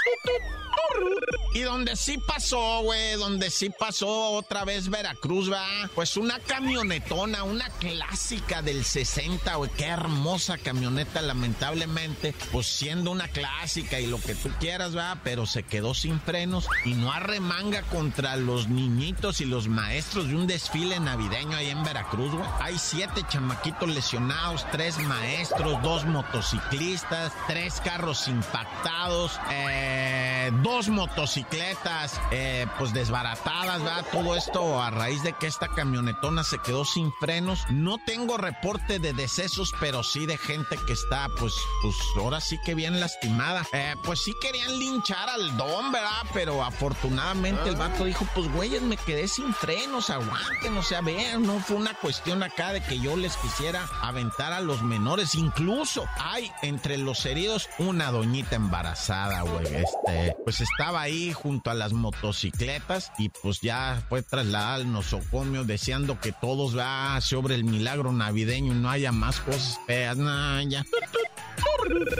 Y 1.53 1.61
donde 1.61 1.95
sí 1.95 2.17
pasó, 2.17 2.81
güey, 2.81 3.10
donde 3.17 3.49
sí 3.49 3.69
pasó 3.69 4.31
otra 4.31 4.65
vez 4.65 4.89
Veracruz, 4.89 5.51
va, 5.51 5.65
pues 5.95 6.17
una 6.17 6.39
camionetona, 6.39 7.43
una 7.43 7.69
clásica 7.69 8.61
del 8.61 8.83
60, 8.85 9.55
güey, 9.55 9.71
qué 9.71 9.85
hermosa 9.85 10.57
camioneta, 10.57 11.21
lamentablemente, 11.21 12.33
pues 12.51 12.67
siendo 12.67 13.11
una 13.11 13.27
clásica 13.27 13.99
y 13.99 14.07
lo 14.07 14.19
que 14.19 14.35
tú 14.35 14.49
quieras, 14.59 14.95
va, 14.95 15.19
pero 15.23 15.45
se 15.45 15.63
quedó 15.63 15.93
sin 15.93 16.19
frenos 16.19 16.67
y 16.85 16.93
no 16.93 17.11
arremanga 17.11 17.81
contra 17.83 18.35
los 18.35 18.69
niñitos 18.69 19.41
y 19.41 19.45
los 19.45 19.67
maestros 19.67 20.27
de 20.27 20.35
un 20.35 20.47
desfile 20.47 20.99
navideño 20.99 21.55
ahí 21.57 21.69
en 21.69 21.83
Veracruz, 21.83 22.33
güey. 22.33 22.47
Hay 22.59 22.77
siete 22.77 23.21
chamaquitos 23.27 23.89
lesionados, 23.89 24.65
tres 24.71 24.97
maestros, 24.99 25.81
dos 25.81 26.05
motociclistas, 26.05 27.31
tres 27.47 27.81
carros 27.81 28.27
impactados, 28.27 29.39
eh, 29.51 30.51
dos 30.63 30.89
motocicletas, 30.89 32.19
eh, 32.31 32.67
pues 32.77 32.93
desbaratadas, 33.01 33.81
¿verdad? 33.81 34.05
Todo 34.11 34.35
esto 34.35 34.79
a 34.79 34.91
raíz 34.91 35.23
de 35.23 35.33
que 35.33 35.47
esta 35.47 35.69
camionetona 35.69 36.43
se 36.43 36.59
quedó 36.59 36.85
sin 36.85 37.11
frenos. 37.13 37.65
No 37.71 37.97
tengo 37.97 38.37
reporte 38.37 38.99
de 38.99 39.13
decesos, 39.13 39.73
pero 39.79 40.03
sí 40.03 40.27
de 40.27 40.37
gente 40.37 40.77
que 40.85 40.93
está, 40.93 41.27
pues, 41.39 41.55
pues 41.81 41.95
ahora 42.15 42.39
sí 42.39 42.59
que 42.63 42.75
bien 42.75 42.99
lastimada. 42.99 43.65
Eh, 43.73 43.95
pues 44.03 44.21
sí 44.21 44.35
querían 44.39 44.77
linchar 44.77 45.29
al 45.29 45.57
don, 45.57 45.91
¿verdad? 45.91 46.27
Pero 46.31 46.63
afortunadamente 46.63 47.69
el 47.69 47.75
vato 47.75 48.05
dijo, 48.05 48.27
pues 48.35 48.51
güeyes, 48.53 48.83
me 48.83 48.97
quedé 48.97 49.27
sin 49.27 49.51
frenos, 49.51 50.11
aguanten, 50.11 50.77
o 50.77 50.83
sea, 50.83 51.01
vean, 51.01 51.41
no 51.41 51.59
fue 51.59 51.77
una 51.77 51.95
cuestión 51.95 52.43
acá 52.43 52.71
de 52.71 52.83
que 52.83 52.99
yo 52.99 53.15
les 53.15 53.35
quisiera 53.37 53.89
aventar 54.03 54.53
a 54.53 54.61
los 54.61 54.83
menores. 54.83 55.33
Incluso 55.33 56.05
hay 56.19 56.51
entre 56.61 56.99
los 56.99 57.25
heridos 57.25 57.67
una 57.79 58.11
doñita 58.11 58.57
embarazada, 58.57 59.41
güey. 59.41 59.65
Este, 59.65 60.35
pues 60.43 60.61
estaba 60.61 61.01
ahí 61.01 61.33
junto 61.33 61.71
a 61.71 61.73
las 61.73 61.93
motocicletas 61.93 62.90
y 63.17 63.29
pues 63.29 63.61
ya 63.61 64.03
fue 64.09 64.21
trasladada 64.21 64.75
al 64.75 64.91
nosocomio 64.91 65.63
deseando 65.63 66.19
que 66.19 66.31
todos 66.31 66.77
va 66.77 67.19
sobre 67.21 67.55
el 67.55 67.63
milagro 67.63 68.11
navideño 68.11 68.73
y 68.73 68.77
no 68.77 68.89
haya 68.89 69.11
más 69.11 69.39
cosas 69.39 69.79
feas, 69.87 70.17
nah, 70.17 70.61
ya. 70.63 70.83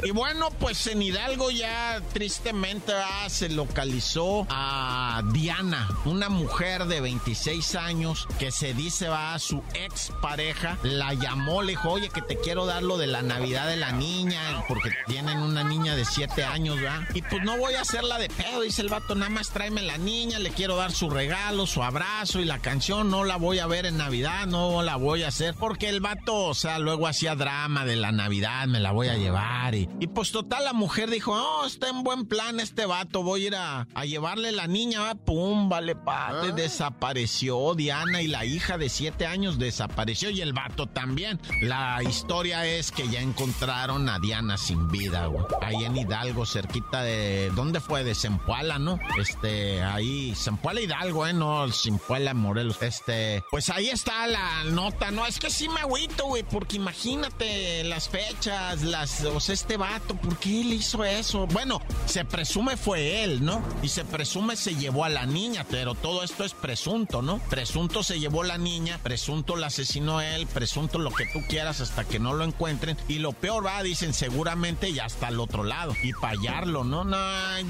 Y 0.03 0.11
bueno, 0.11 0.49
pues 0.59 0.87
en 0.87 1.01
Hidalgo 1.01 1.51
ya 1.51 2.01
tristemente 2.13 2.93
ah, 2.93 3.29
se 3.29 3.49
localizó 3.49 4.45
a 4.49 5.21
Diana, 5.31 5.87
una 6.05 6.29
mujer 6.29 6.85
de 6.85 7.01
26 7.01 7.75
años 7.75 8.27
que 8.39 8.51
se 8.51 8.73
dice 8.73 9.07
va 9.07 9.33
a 9.33 9.39
su 9.39 9.63
ex 9.73 10.11
pareja, 10.21 10.77
la 10.83 11.13
llamó, 11.13 11.61
le 11.61 11.71
dijo, 11.71 11.91
oye, 11.91 12.09
que 12.09 12.21
te 12.21 12.37
quiero 12.37 12.65
dar 12.65 12.83
lo 12.83 12.97
de 12.97 13.07
la 13.07 13.21
Navidad 13.21 13.67
de 13.67 13.77
la 13.77 13.91
niña, 13.91 14.63
porque 14.67 14.91
tienen 15.07 15.37
una 15.37 15.63
niña 15.63 15.95
de 15.95 16.05
7 16.05 16.43
años, 16.43 16.79
¿verdad? 16.79 17.07
Y 17.13 17.21
pues 17.21 17.43
no 17.43 17.57
voy 17.57 17.75
a 17.75 17.81
hacerla 17.81 18.17
de 18.17 18.29
pedo, 18.29 18.61
dice 18.61 18.81
el 18.81 18.89
vato, 18.89 19.15
nada 19.15 19.29
más 19.29 19.49
tráeme 19.49 19.81
la 19.81 19.97
niña, 19.97 20.39
le 20.39 20.49
quiero 20.51 20.75
dar 20.75 20.91
su 20.91 21.09
regalo, 21.09 21.67
su 21.67 21.83
abrazo 21.83 22.39
y 22.39 22.45
la 22.45 22.59
canción, 22.59 23.09
no 23.09 23.23
la 23.23 23.37
voy 23.37 23.59
a 23.59 23.67
ver 23.67 23.85
en 23.85 23.97
Navidad, 23.97 24.47
no 24.47 24.81
la 24.81 24.95
voy 24.95 25.23
a 25.23 25.29
hacer, 25.29 25.53
porque 25.55 25.89
el 25.89 26.01
vato, 26.01 26.45
o 26.45 26.55
sea, 26.55 26.79
luego 26.79 27.07
hacía 27.07 27.35
drama 27.35 27.85
de 27.85 27.95
la 27.95 28.11
Navidad, 28.11 28.67
me 28.67 28.79
la 28.79 28.91
voy 28.91 29.07
a 29.07 29.15
llevar. 29.15 29.60
Y, 29.73 29.87
y 29.99 30.07
pues 30.07 30.31
total, 30.31 30.65
la 30.65 30.73
mujer 30.73 31.09
dijo, 31.09 31.33
oh, 31.33 31.65
está 31.65 31.89
en 31.89 32.03
buen 32.03 32.25
plan 32.25 32.59
este 32.59 32.85
vato, 32.85 33.23
voy 33.23 33.45
a 33.45 33.47
ir 33.47 33.55
a, 33.55 33.87
llevarle 34.05 34.51
la 34.51 34.67
niña, 34.67 35.01
¿va? 35.01 35.15
pum, 35.15 35.69
vale, 35.69 35.95
padre, 35.95 36.49
ah. 36.49 36.55
desapareció 36.55 37.75
Diana 37.75 38.21
y 38.21 38.27
la 38.27 38.45
hija 38.45 38.77
de 38.77 38.89
7 38.89 39.25
años 39.25 39.59
desapareció 39.59 40.29
y 40.29 40.41
el 40.41 40.53
vato 40.53 40.87
también. 40.87 41.39
La 41.61 42.01
historia 42.03 42.65
es 42.65 42.91
que 42.91 43.07
ya 43.07 43.21
encontraron 43.21 44.09
a 44.09 44.19
Diana 44.19 44.57
sin 44.57 44.89
vida, 44.89 45.27
güey. 45.27 45.45
Ahí 45.61 45.83
en 45.85 45.95
Hidalgo, 45.95 46.45
cerquita 46.45 47.03
de, 47.03 47.51
¿dónde 47.55 47.79
fue? 47.79 48.03
De 48.03 48.15
Zempoala, 48.15 48.79
¿no? 48.79 48.99
Este, 49.19 49.83
ahí, 49.83 50.33
Zempoala 50.35 50.81
Hidalgo, 50.81 51.27
¿eh? 51.27 51.33
No, 51.33 51.69
Zempoala 51.71 52.33
Morelos. 52.33 52.81
Este, 52.81 53.43
pues 53.51 53.69
ahí 53.69 53.89
está 53.89 54.27
la 54.27 54.63
nota, 54.65 55.11
¿no? 55.11 55.25
Es 55.25 55.39
que 55.39 55.49
sí 55.49 55.69
me 55.69 55.81
agüito, 55.81 56.25
güey, 56.25 56.43
porque 56.43 56.77
imagínate 56.77 57.83
las 57.83 58.09
fechas, 58.09 58.81
las, 58.81 59.23
o 59.25 59.39
sea, 59.41 59.53
este 59.53 59.77
vato, 59.77 60.15
¿por 60.15 60.37
qué 60.37 60.63
le 60.63 60.75
hizo 60.75 61.03
eso? 61.03 61.47
Bueno, 61.47 61.81
se 62.05 62.23
presume 62.25 62.77
fue 62.77 63.23
él, 63.23 63.43
¿no? 63.43 63.63
Y 63.81 63.89
se 63.89 64.05
presume 64.05 64.55
se 64.55 64.75
llevó 64.75 65.03
a 65.03 65.09
la 65.09 65.25
niña, 65.25 65.65
pero 65.69 65.95
todo 65.95 66.23
esto 66.23 66.43
es 66.43 66.53
presunto, 66.53 67.21
¿no? 67.21 67.39
Presunto 67.49 68.03
se 68.03 68.19
llevó 68.19 68.43
la 68.43 68.57
niña, 68.57 68.99
presunto 69.01 69.55
la 69.55 69.67
asesinó 69.67 70.21
él, 70.21 70.47
presunto 70.47 70.99
lo 70.99 71.11
que 71.11 71.25
tú 71.25 71.39
quieras 71.49 71.81
hasta 71.81 72.03
que 72.03 72.19
no 72.19 72.33
lo 72.33 72.43
encuentren. 72.43 72.97
Y 73.07 73.19
lo 73.19 73.33
peor 73.33 73.65
va, 73.65 73.81
dicen, 73.83 74.13
seguramente 74.13 74.93
ya 74.93 75.05
está 75.05 75.27
al 75.27 75.39
otro 75.39 75.63
lado. 75.63 75.95
Y 76.03 76.13
para 76.13 76.37
hallarlo, 76.37 76.83
¿no? 76.83 77.03
No, 77.03 77.17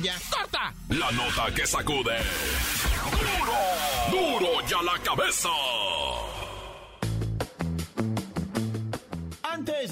ya. 0.01 0.19
¡Corta! 0.29 0.73
La 0.89 1.11
nota 1.11 1.53
que 1.55 1.65
sacude. 1.65 2.17
¡Duro! 3.11 4.39
¡Duro 4.39 4.67
ya 4.67 4.81
la 4.81 4.99
cabeza! 5.03 5.49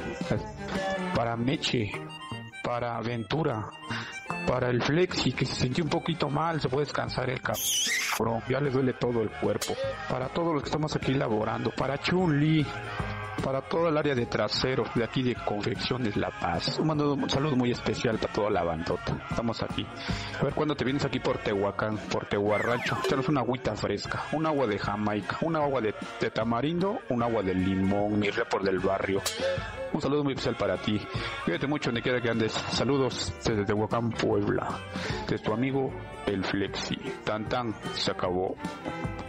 Para 1.14 1.36
Meche, 1.36 1.92
para 2.64 2.96
Aventura, 2.96 3.66
para 4.48 4.70
el 4.70 4.82
Flexi 4.82 5.32
que 5.32 5.44
se 5.44 5.54
sintió 5.54 5.84
un 5.84 5.90
poquito 5.90 6.30
mal, 6.30 6.60
se 6.60 6.68
puede 6.68 6.86
descansar 6.86 7.28
el 7.28 7.40
cabrón, 7.40 8.42
ya 8.48 8.58
le 8.58 8.70
duele 8.70 8.94
todo 8.94 9.20
el 9.20 9.30
cuerpo. 9.30 9.74
Para 10.08 10.28
todos 10.28 10.54
los 10.54 10.62
que 10.62 10.68
estamos 10.68 10.96
aquí 10.96 11.12
laborando, 11.12 11.70
para 11.70 11.98
Chun-Li, 11.98 12.66
para 13.44 13.60
todo 13.60 13.90
el 13.90 13.96
área 13.98 14.14
de 14.14 14.24
trasero 14.24 14.84
de 14.94 15.04
aquí 15.04 15.22
de 15.22 15.34
Confecciones 15.34 16.16
La 16.16 16.30
Paz. 16.30 16.78
Un, 16.78 17.28
saludo 17.28 17.54
muy 17.54 17.70
especial 17.70 18.18
para 18.18 18.32
toda 18.32 18.50
la 18.50 18.64
bandota. 18.64 19.26
Estamos 19.28 19.62
aquí. 19.62 19.86
A 20.40 20.42
ver 20.42 20.54
cuándo 20.54 20.74
te 20.74 20.84
vienes 20.84 21.04
aquí 21.04 21.20
por 21.20 21.36
Tehuacán, 21.38 21.98
por 22.10 22.26
Tehuarrancho. 22.26 22.96
Échanos 23.04 23.28
una 23.28 23.42
agüita 23.42 23.76
fresca, 23.76 24.24
un 24.32 24.46
agua 24.46 24.66
de 24.66 24.78
Jamaica, 24.78 25.36
un 25.42 25.56
agua 25.56 25.82
de, 25.82 25.92
tamarindo, 26.30 27.00
un 27.10 27.22
agua 27.22 27.42
de 27.42 27.54
limón, 27.54 28.18
mi 28.18 28.30
report 28.30 28.64
del 28.64 28.78
barrio. 28.78 29.20
Un 29.94 30.00
saludo 30.00 30.24
muy 30.24 30.32
especial 30.32 30.56
para 30.56 30.76
ti. 30.76 31.00
Cuídate 31.44 31.68
mucho 31.68 31.90
donde 31.90 32.02
quiera 32.02 32.20
que 32.20 32.28
andes. 32.28 32.50
Saludos 32.52 33.32
desde 33.44 33.64
Tehuacán, 33.64 34.10
Puebla. 34.10 34.80
De 35.28 35.38
tu 35.38 35.52
amigo 35.52 35.92
El 36.26 36.44
Flexi. 36.44 36.96
Tan 37.22 37.48
tan, 37.48 37.72
se 37.94 38.10
acabó. 38.10 38.56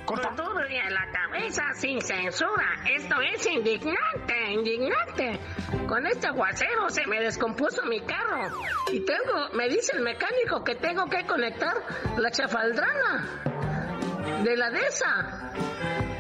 Corta. 0.06 0.30
a 0.30 0.89
la 0.89 1.12
cabeza 1.12 1.62
sin 1.75 2.01
censura. 2.01 2.82
Esto 2.91 3.15
es 3.21 3.45
indignante, 3.45 4.54
indignante. 4.54 5.39
Con 5.88 6.08
este 6.08 6.28
aguacero 6.30 6.89
se 6.89 7.06
me 7.06 7.21
descompuso 7.21 7.84
mi 7.84 8.01
carro. 8.01 8.49
Y 8.91 9.01
tengo, 9.01 9.49
me 9.54 9.69
dice 9.69 9.95
el 9.95 10.01
mecánico 10.01 10.63
que 10.63 10.73
tengo 10.75 11.06
que 11.06 11.28
conectar 11.28 11.75
la 12.17 12.32
chafaldrana 12.32 13.43
de 14.43 14.58
la 14.58 14.71
de 14.71 14.80
esa. 14.80 15.54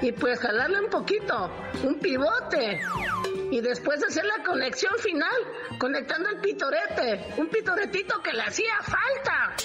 Y 0.03 0.11
pues 0.11 0.39
jalarle 0.39 0.81
un 0.81 0.89
poquito, 0.91 1.49
un 1.83 1.97
pivote. 1.99 2.79
Y 3.55 3.61
después 3.61 4.03
hacer 4.03 4.25
la 4.25 4.43
conexión 4.43 4.93
final, 4.99 5.33
conectando 5.79 6.27
el 6.27 6.41
pitorete. 6.41 7.25
Un 7.37 7.47
pitoretito 7.47 8.21
que 8.21 8.33
le 8.33 8.41
hacía 8.41 8.73
falta. 8.81 9.55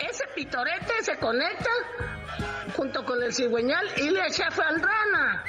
Ese 0.00 0.24
pitorete 0.34 0.94
se 1.02 1.18
conecta 1.18 1.68
junto 2.74 3.04
con 3.04 3.22
el 3.22 3.34
cigüeñal 3.34 3.86
y 3.98 4.08
la 4.08 4.30
chafaldrana. 4.30 5.44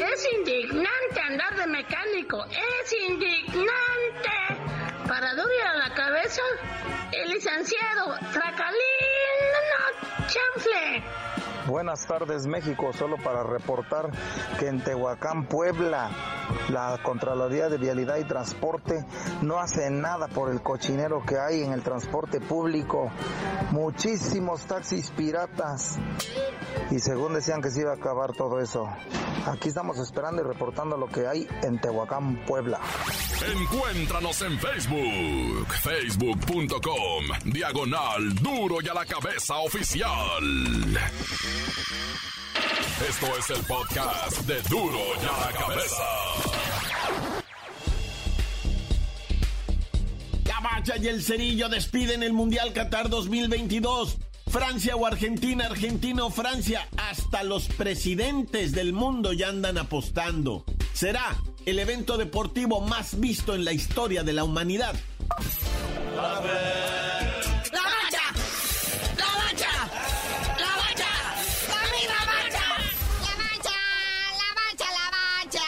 Es 0.00 0.32
indignante 0.34 1.20
andar 1.20 1.56
de 1.56 1.66
mecánico, 1.66 2.46
es 2.46 2.92
indignante. 2.92 4.30
Para 5.08 5.34
Duri 5.34 5.60
a 5.66 5.74
la 5.78 5.92
cabeza, 5.92 6.42
el 7.10 7.28
licenciado 7.28 8.14
Tracalín, 8.32 9.50
no, 9.72 10.28
chanfle. 10.28 11.02
Buenas 11.70 12.04
tardes 12.04 12.48
México, 12.48 12.92
solo 12.92 13.16
para 13.16 13.44
reportar 13.44 14.10
que 14.58 14.66
en 14.66 14.82
Tehuacán, 14.82 15.46
Puebla, 15.46 16.10
la 16.68 16.98
Contraloría 17.00 17.68
de 17.68 17.78
Vialidad 17.78 18.16
y 18.16 18.24
Transporte 18.24 19.06
no 19.42 19.60
hace 19.60 19.88
nada 19.88 20.26
por 20.26 20.50
el 20.50 20.62
cochinero 20.62 21.22
que 21.24 21.38
hay 21.38 21.62
en 21.62 21.72
el 21.72 21.84
transporte 21.84 22.40
público. 22.40 23.08
Muchísimos 23.70 24.66
taxis 24.66 25.12
piratas. 25.12 25.96
Y 26.90 26.98
según 26.98 27.34
decían 27.34 27.62
que 27.62 27.70
se 27.70 27.82
iba 27.82 27.92
a 27.92 27.94
acabar 27.94 28.32
todo 28.32 28.58
eso. 28.58 28.88
Aquí 29.46 29.68
estamos 29.68 29.96
esperando 29.98 30.42
y 30.42 30.44
reportando 30.44 30.96
lo 30.96 31.06
que 31.06 31.28
hay 31.28 31.46
en 31.62 31.80
Tehuacán, 31.80 32.44
Puebla. 32.46 32.80
Encuéntranos 33.42 34.42
en 34.42 34.58
Facebook, 34.58 35.66
facebook.com, 35.82 37.24
diagonal 37.46 38.34
duro 38.34 38.82
y 38.82 38.88
a 38.88 38.94
la 38.94 39.06
cabeza 39.06 39.56
oficial. 39.56 40.44
Esto 43.08 43.26
es 43.38 43.50
el 43.50 43.64
podcast 43.64 44.40
de 44.42 44.60
duro 44.68 44.98
y 45.16 45.26
a 45.26 45.46
la 45.46 45.58
cabeza. 45.58 46.04
La 50.44 50.96
y 50.98 51.08
el 51.08 51.22
Cerillo 51.22 51.70
despiden 51.70 52.22
el 52.22 52.34
Mundial 52.34 52.74
Qatar 52.74 53.08
2022. 53.08 54.18
Francia 54.48 54.96
o 54.96 55.06
Argentina, 55.06 55.64
Argentina 55.66 56.24
o 56.24 56.30
Francia, 56.30 56.86
hasta 56.98 57.42
los 57.44 57.68
presidentes 57.68 58.72
del 58.72 58.92
mundo 58.92 59.32
ya 59.32 59.48
andan 59.48 59.78
apostando. 59.78 60.64
Será 60.92 61.38
el 61.66 61.78
evento 61.78 62.16
deportivo 62.16 62.80
más 62.80 63.18
visto 63.20 63.54
en 63.54 63.64
la 63.64 63.72
historia 63.72 64.22
de 64.22 64.32
la 64.32 64.44
humanidad. 64.44 64.94
¡La 66.16 66.40
bacha! 66.40 66.52
¡La 67.72 67.82
bacha! 69.36 69.72
¡La 70.58 70.76
bacha! 70.76 71.08
¡La 71.68 71.76
bacha! 72.26 72.66
¡La 73.20 73.34
bacha! 73.36 73.76
¡La 74.38 74.48
bacha! 74.54 74.86
¡La 74.90 75.06
bacha! 75.44 75.66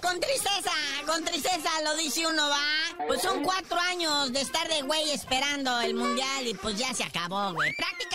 Con 0.00 0.20
tristeza, 0.20 0.72
con 1.06 1.24
tristeza 1.24 1.70
lo 1.84 1.96
dice 1.96 2.26
uno, 2.26 2.48
va. 2.48 3.06
Pues 3.06 3.22
son 3.22 3.42
cuatro 3.42 3.78
años 3.80 4.32
de 4.32 4.40
estar 4.40 4.68
de 4.68 4.82
güey 4.82 5.10
esperando 5.10 5.80
el 5.80 5.94
mundial 5.94 6.46
y 6.46 6.54
pues 6.54 6.76
ya 6.76 6.94
se 6.94 7.02
acabó, 7.04 7.52
güey. 7.52 7.72
Prácticamente, 7.74 8.09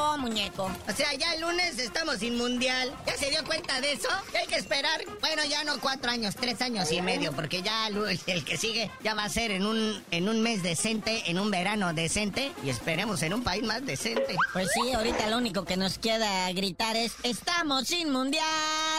acabó, 0.00 0.18
muñeco. 0.18 0.70
O 0.88 0.92
sea, 0.92 1.14
ya 1.14 1.34
el 1.34 1.42
lunes 1.42 1.78
estamos 1.78 2.18
sin 2.18 2.36
mundial. 2.36 2.92
¿Ya 3.06 3.16
se 3.16 3.30
dio 3.30 3.44
cuenta 3.44 3.80
de 3.80 3.92
eso? 3.92 4.08
Hay 4.38 4.46
que 4.46 4.56
esperar. 4.56 5.00
Bueno, 5.20 5.42
ya 5.48 5.64
no 5.64 5.78
cuatro 5.80 6.10
años, 6.10 6.34
tres 6.36 6.60
años 6.62 6.90
y 6.92 7.02
medio, 7.02 7.32
porque 7.32 7.62
ya 7.62 7.88
el, 7.88 8.20
el 8.26 8.44
que 8.44 8.56
sigue 8.56 8.90
ya 9.02 9.14
va 9.14 9.24
a 9.24 9.28
ser 9.28 9.50
en 9.50 9.64
un, 9.66 10.02
en 10.10 10.28
un 10.28 10.40
mes 10.42 10.62
decente, 10.62 11.30
en 11.30 11.38
un 11.38 11.50
verano 11.50 11.92
decente 11.92 12.52
y 12.64 12.70
esperemos 12.70 13.22
en 13.22 13.34
un 13.34 13.42
país 13.42 13.62
más 13.62 13.84
decente. 13.84 14.36
Pues 14.52 14.68
sí, 14.72 14.92
ahorita 14.92 15.28
lo 15.28 15.38
único 15.38 15.64
que 15.64 15.76
nos 15.76 15.98
queda 15.98 16.50
gritar 16.52 16.96
es: 16.96 17.12
Estamos 17.22 17.88
sin 17.88 18.10
mundial, 18.10 18.44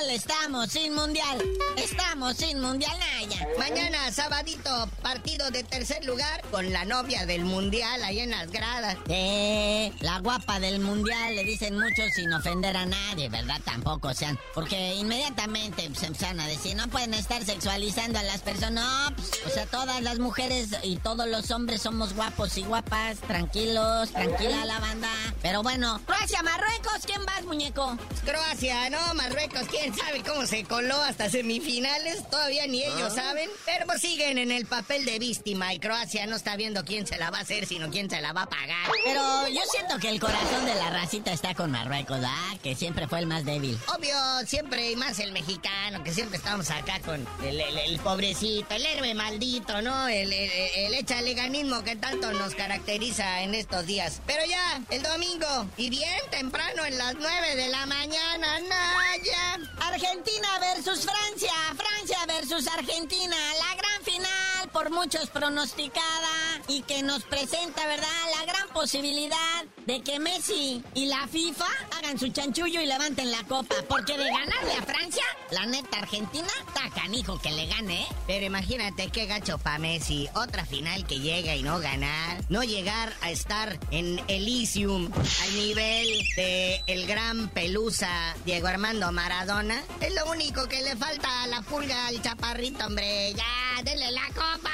estamos 0.09 0.69
sin 0.69 0.93
mundial, 0.93 1.41
estamos 1.77 2.37
sin 2.37 2.59
mundial, 2.59 2.97
Naya. 2.99 3.40
Mañana, 3.57 4.11
sabadito, 4.11 4.87
partido 5.03 5.51
de 5.51 5.63
tercer 5.63 6.03
lugar 6.05 6.41
con 6.49 6.71
la 6.73 6.83
novia 6.85 7.25
del 7.25 7.43
mundial 7.45 8.03
ahí 8.03 8.19
en 8.19 8.31
las 8.31 8.49
gradas. 8.51 8.97
Eh, 9.07 9.91
la 9.99 10.19
guapa 10.19 10.59
del 10.59 10.79
mundial, 10.79 11.35
le 11.35 11.43
dicen 11.43 11.75
muchos 11.77 12.11
sin 12.15 12.31
ofender 12.33 12.75
a 12.75 12.85
nadie, 12.85 13.29
¿verdad? 13.29 13.59
Tampoco 13.63 14.13
sean. 14.13 14.39
Porque 14.53 14.95
inmediatamente 14.95 15.89
se 15.95 16.07
empiezan 16.07 16.39
a 16.39 16.47
decir, 16.47 16.75
no 16.75 16.87
pueden 16.87 17.13
estar 17.13 17.43
sexualizando 17.45 18.19
a 18.19 18.23
las 18.23 18.41
personas. 18.41 18.71
No, 18.71 19.15
pues, 19.15 19.45
o 19.45 19.49
sea, 19.49 19.65
todas 19.65 20.01
las 20.01 20.17
mujeres 20.19 20.69
y 20.83 20.95
todos 20.97 21.27
los 21.27 21.51
hombres 21.51 21.81
somos 21.81 22.13
guapos 22.13 22.57
y 22.57 22.63
guapas, 22.63 23.17
tranquilos, 23.19 24.11
tranquila 24.11 24.65
la 24.65 24.79
banda. 24.79 25.09
Pero 25.41 25.61
bueno, 25.61 25.99
Croacia, 26.05 26.41
Marruecos, 26.41 27.05
¿quién 27.05 27.23
vas, 27.25 27.43
muñeco? 27.43 27.97
Croacia, 28.25 28.89
no, 28.89 29.13
Marruecos, 29.13 29.63
quién 29.69 29.95
sabe 29.95 30.23
cómo 30.23 30.45
se 30.47 30.63
coló 30.63 31.01
hasta 31.01 31.29
semifinales, 31.29 32.27
todavía 32.29 32.65
ni 32.67 32.83
ellos 32.83 33.13
Ah. 33.13 33.15
saben. 33.15 33.40
Pero 33.65 33.85
pues 33.85 34.01
siguen 34.01 34.37
en 34.37 34.51
el 34.51 34.65
papel 34.65 35.05
de 35.05 35.19
víctima 35.19 35.73
y 35.73 35.79
Croacia 35.79 36.25
no 36.27 36.35
está 36.35 36.55
viendo 36.55 36.83
quién 36.85 37.07
se 37.07 37.17
la 37.17 37.29
va 37.31 37.39
a 37.39 37.41
hacer, 37.41 37.65
sino 37.65 37.89
quién 37.89 38.09
se 38.09 38.21
la 38.21 38.33
va 38.33 38.43
a 38.43 38.49
pagar. 38.49 38.89
Pero 39.05 39.47
yo 39.47 39.61
siento 39.71 39.97
que 39.99 40.09
el 40.09 40.19
corazón 40.19 40.65
de 40.65 40.75
la 40.75 40.89
racita 40.89 41.31
está 41.31 41.53
con 41.55 41.71
Marruecos, 41.71 42.19
¿ah? 42.23 42.55
Que 42.63 42.75
siempre 42.75 43.07
fue 43.07 43.19
el 43.19 43.27
más 43.27 43.45
débil. 43.45 43.77
Obvio, 43.97 44.15
siempre 44.47 44.91
y 44.91 44.95
más 44.95 45.19
el 45.19 45.31
mexicano, 45.31 46.03
que 46.03 46.13
siempre 46.13 46.37
estamos 46.37 46.69
acá 46.69 46.99
con 47.01 47.25
el, 47.43 47.59
el- 47.59 47.77
el 47.77 47.99
pobrecito, 47.99 48.73
el 48.75 48.85
héroe 48.85 49.13
maldito, 49.13 49.81
¿no? 49.81 50.07
El, 50.07 50.31
el, 50.33 50.51
el 50.75 50.93
echaleganismo 50.95 51.83
que 51.83 51.95
tanto 51.95 52.31
nos 52.33 52.55
caracteriza 52.55 53.41
en 53.41 53.55
estos 53.55 53.85
días. 53.85 54.21
Pero 54.25 54.45
ya, 54.45 54.81
el 54.89 55.01
domingo, 55.03 55.67
y 55.77 55.89
bien 55.89 56.19
temprano 56.29 56.85
en 56.85 56.97
las 56.97 57.15
9 57.15 57.55
de 57.55 57.67
la 57.69 57.85
mañana, 57.85 58.59
Naya. 58.59 59.59
Argentina 59.79 60.47
versus 60.59 61.05
Francia 61.05 61.51
versus 62.51 62.67
Argentina, 62.67 63.35
la 63.59 63.80
por 64.81 64.89
muchos 64.89 65.29
pronosticada 65.29 66.59
y 66.67 66.81
que 66.81 67.03
nos 67.03 67.23
presenta, 67.23 67.85
¿verdad? 67.85 68.07
La 68.39 68.51
gran 68.51 68.67
posibilidad 68.69 69.63
de 69.85 70.01
que 70.01 70.19
Messi 70.19 70.83
y 70.95 71.05
la 71.05 71.27
FIFA 71.27 71.67
hagan 71.97 72.17
su 72.17 72.29
chanchullo 72.29 72.81
y 72.81 72.87
levanten 72.87 73.29
la 73.29 73.43
copa, 73.43 73.75
porque 73.87 74.17
de 74.17 74.25
ganarle 74.25 74.73
a 74.73 74.81
Francia, 74.81 75.23
la 75.51 75.67
neta 75.67 75.99
Argentina, 75.99 76.47
está 76.67 76.89
canijo 76.95 77.39
que 77.39 77.51
le 77.51 77.67
gane, 77.67 78.01
¿eh? 78.01 78.07
Pero 78.25 78.45
imagínate 78.45 79.09
qué 79.09 79.27
gacho 79.27 79.59
pa' 79.59 79.77
Messi. 79.77 80.27
Otra 80.33 80.65
final 80.65 81.05
que 81.05 81.19
llega 81.19 81.55
y 81.55 81.61
no 81.61 81.79
ganar. 81.79 82.43
No 82.49 82.63
llegar 82.63 83.13
a 83.21 83.29
estar 83.29 83.79
en 83.91 84.19
Elysium 84.29 85.11
al 85.43 85.55
nivel 85.55 86.25
de 86.35 86.83
el 86.87 87.05
gran 87.05 87.49
pelusa 87.49 88.35
Diego 88.45 88.67
Armando 88.67 89.11
Maradona. 89.11 89.83
Es 89.99 90.13
lo 90.15 90.25
único 90.31 90.67
que 90.67 90.81
le 90.81 90.95
falta 90.95 91.43
a 91.43 91.47
la 91.47 91.61
pulga 91.61 92.07
al 92.07 92.19
chaparrito, 92.21 92.87
hombre. 92.87 93.33
Ya, 93.33 93.83
denle 93.83 94.11
la 94.11 94.27
copa. 94.29 94.70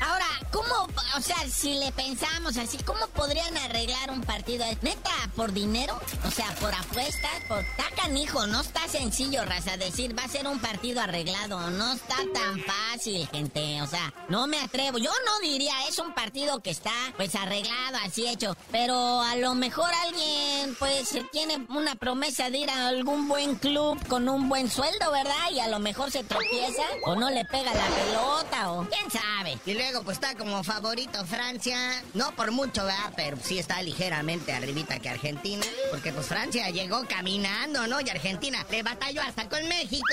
Ahora, 0.00 0.26
¿cómo, 0.50 0.88
o 1.16 1.20
sea, 1.20 1.36
si 1.50 1.74
le 1.74 1.92
pensamos 1.92 2.56
así, 2.56 2.78
cómo 2.78 3.06
podrían 3.08 3.56
arreglar 3.58 4.10
un 4.10 4.22
partido? 4.22 4.64
¿Neta, 4.80 5.10
por 5.36 5.52
dinero? 5.52 6.00
O 6.26 6.30
sea, 6.30 6.46
por 6.54 6.74
apuestas, 6.74 7.30
por... 7.48 7.58
Está 7.60 7.84
canijo, 8.02 8.46
no 8.46 8.60
está 8.62 8.88
sencillo, 8.88 9.44
raza, 9.44 9.76
decir, 9.76 10.18
va 10.18 10.24
a 10.24 10.28
ser 10.28 10.46
un 10.46 10.58
partido 10.58 11.00
arreglado. 11.02 11.70
No 11.70 11.92
está 11.92 12.16
tan 12.32 12.60
fácil, 12.62 13.28
gente. 13.28 13.82
O 13.82 13.86
sea, 13.86 14.12
no 14.28 14.46
me 14.46 14.58
atrevo. 14.60 14.98
Yo 14.98 15.10
no 15.26 15.38
diría, 15.40 15.74
es 15.88 15.98
un 15.98 16.14
partido 16.14 16.60
que 16.60 16.70
está, 16.70 16.92
pues, 17.16 17.34
arreglado, 17.34 17.98
así 18.02 18.26
hecho. 18.26 18.56
Pero 18.72 19.20
a 19.20 19.36
lo 19.36 19.54
mejor 19.54 19.90
alguien, 20.06 20.74
pues, 20.78 21.10
tiene 21.30 21.66
una 21.68 21.94
promesa 21.94 22.48
de 22.48 22.58
ir 22.58 22.70
a 22.70 22.88
algún 22.88 23.28
buen 23.28 23.56
club 23.56 23.98
con 24.08 24.28
un 24.28 24.48
buen 24.48 24.70
sueldo, 24.70 25.12
¿verdad? 25.12 25.50
Y 25.52 25.60
a 25.60 25.68
lo 25.68 25.78
mejor 25.78 26.10
se 26.10 26.24
tropieza 26.24 26.82
o 27.04 27.14
no 27.16 27.28
le 27.30 27.44
pega 27.44 27.74
la 27.74 27.86
pelota 27.86 28.72
o... 28.72 28.88
¿Quién 28.88 29.10
sabe? 29.10 29.29
Y 29.64 29.74
luego 29.74 30.02
pues 30.02 30.16
está 30.16 30.34
como 30.34 30.62
favorito 30.62 31.24
Francia, 31.24 32.02
no 32.14 32.34
por 32.34 32.50
mucho, 32.50 32.84
¿verdad? 32.84 33.12
Pero 33.16 33.36
sí 33.42 33.58
está 33.58 33.82
ligeramente 33.82 34.52
arribita 34.52 34.98
que 34.98 35.08
Argentina, 35.08 35.64
porque 35.90 36.12
pues 36.12 36.26
Francia 36.26 36.68
llegó 36.70 37.06
caminando, 37.06 37.86
¿no? 37.86 38.00
Y 38.00 38.10
Argentina 38.10 38.66
le 38.70 38.82
batalló 38.82 39.22
hasta 39.22 39.48
con 39.48 39.66
México. 39.68 40.06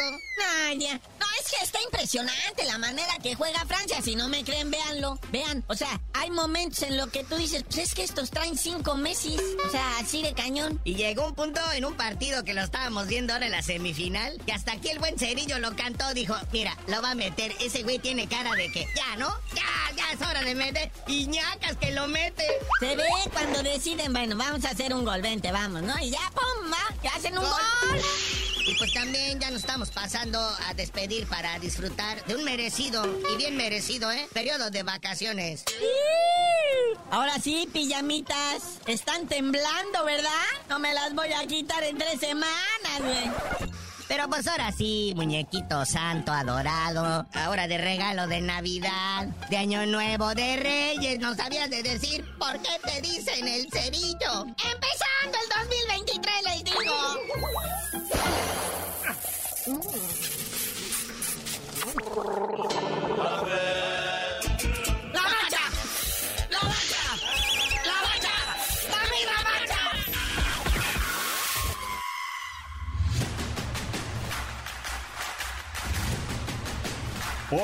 Ay, 0.65 0.79
ya. 0.79 0.93
No, 0.93 1.25
es 1.41 1.51
que 1.51 1.63
está 1.63 1.81
impresionante 1.81 2.65
la 2.65 2.77
manera 2.77 3.13
que 3.21 3.35
juega 3.35 3.65
Francia. 3.65 4.01
Si 4.01 4.15
no 4.15 4.29
me 4.29 4.43
creen, 4.43 4.71
véanlo. 4.71 5.19
Vean, 5.31 5.63
o 5.67 5.75
sea, 5.75 5.99
hay 6.13 6.29
momentos 6.29 6.83
en 6.83 6.97
lo 6.97 7.07
que 7.07 7.23
tú 7.23 7.35
dices, 7.35 7.63
pues 7.63 7.77
es 7.79 7.93
que 7.93 8.03
estos 8.03 8.29
traen 8.29 8.57
cinco 8.57 8.95
meses. 8.95 9.39
O 9.65 9.69
sea, 9.71 9.97
así 9.99 10.21
de 10.21 10.33
cañón. 10.33 10.79
Y 10.83 10.95
llegó 10.95 11.27
un 11.27 11.35
punto 11.35 11.59
en 11.73 11.85
un 11.85 11.95
partido 11.95 12.43
que 12.43 12.53
lo 12.53 12.61
estábamos 12.61 13.07
viendo 13.07 13.33
ahora 13.33 13.45
en 13.45 13.51
la 13.51 13.61
semifinal, 13.61 14.39
que 14.45 14.53
hasta 14.53 14.73
aquí 14.73 14.89
el 14.89 14.99
buen 14.99 15.17
Cerillo 15.17 15.59
lo 15.59 15.75
cantó, 15.75 16.13
dijo, 16.13 16.35
mira, 16.51 16.77
lo 16.87 17.01
va 17.01 17.11
a 17.11 17.15
meter, 17.15 17.53
ese 17.59 17.83
güey 17.83 17.99
tiene 17.99 18.27
cara 18.27 18.53
de 18.53 18.71
que, 18.71 18.87
ya, 18.95 19.06
¿no? 19.15 19.33
Ya, 19.53 19.63
ya 19.95 20.11
es 20.11 20.21
hora 20.21 20.41
de 20.41 20.55
meter, 20.55 20.91
y 21.07 21.27
ñacas 21.27 21.77
que 21.77 21.91
lo 21.91 22.07
mete. 22.07 22.45
Se 22.79 22.95
ve 22.95 23.07
cuando 23.31 23.63
deciden, 23.63 24.11
bueno, 24.13 24.35
vamos 24.35 24.65
a 24.65 24.69
hacer 24.69 24.93
un 24.93 25.05
gol, 25.05 25.21
vente, 25.21 25.51
vamos, 25.51 25.81
¿no? 25.83 25.97
Y 25.99 26.09
ya, 26.09 26.31
pum, 26.33 26.71
va, 26.71 26.95
ya 27.03 27.11
hacen 27.15 27.37
un 27.37 27.43
gol. 27.43 28.01
Y 28.65 28.75
pues 28.75 28.93
también 28.93 29.39
ya 29.39 29.49
nos 29.49 29.61
estamos 29.61 29.91
pasando 29.91 30.39
a 30.39 30.73
despedir 30.73 31.25
para 31.27 31.57
disfrutar 31.59 32.23
de 32.25 32.35
un 32.35 32.43
merecido, 32.43 33.05
y 33.33 33.37
bien 33.37 33.55
merecido, 33.55 34.11
¿eh? 34.11 34.27
Periodo 34.33 34.69
de 34.69 34.83
vacaciones. 34.83 35.63
Ahora 37.09 37.39
sí, 37.39 37.69
pijamitas, 37.71 38.79
están 38.85 39.27
temblando, 39.27 40.03
¿verdad? 40.03 40.29
No 40.67 40.79
me 40.79 40.93
las 40.93 41.15
voy 41.15 41.31
a 41.31 41.47
quitar 41.47 41.81
en 41.83 41.97
tres 41.97 42.19
semanas, 42.19 42.99
güey. 42.99 43.66
Pero 44.07 44.29
pues 44.29 44.47
ahora 44.47 44.71
sí, 44.71 45.13
muñequito 45.15 45.85
santo 45.85 46.31
adorado, 46.31 47.25
ahora 47.33 47.67
de 47.67 47.77
regalo 47.77 48.27
de 48.27 48.41
Navidad, 48.41 49.27
de 49.49 49.57
Año 49.57 49.85
Nuevo, 49.85 50.33
de 50.33 50.55
Reyes, 50.57 51.19
¿no 51.19 51.35
sabías 51.35 51.69
de 51.69 51.83
decir 51.83 52.25
por 52.39 52.53
qué 52.61 52.79
te 52.85 53.01
dicen 53.01 53.47
el 53.47 53.69
cerillo? 53.69 54.45
Empezando 54.45 55.37
el 55.43 55.49
2023, 55.67 56.35
les 56.45 56.63
digo. 56.63 58.56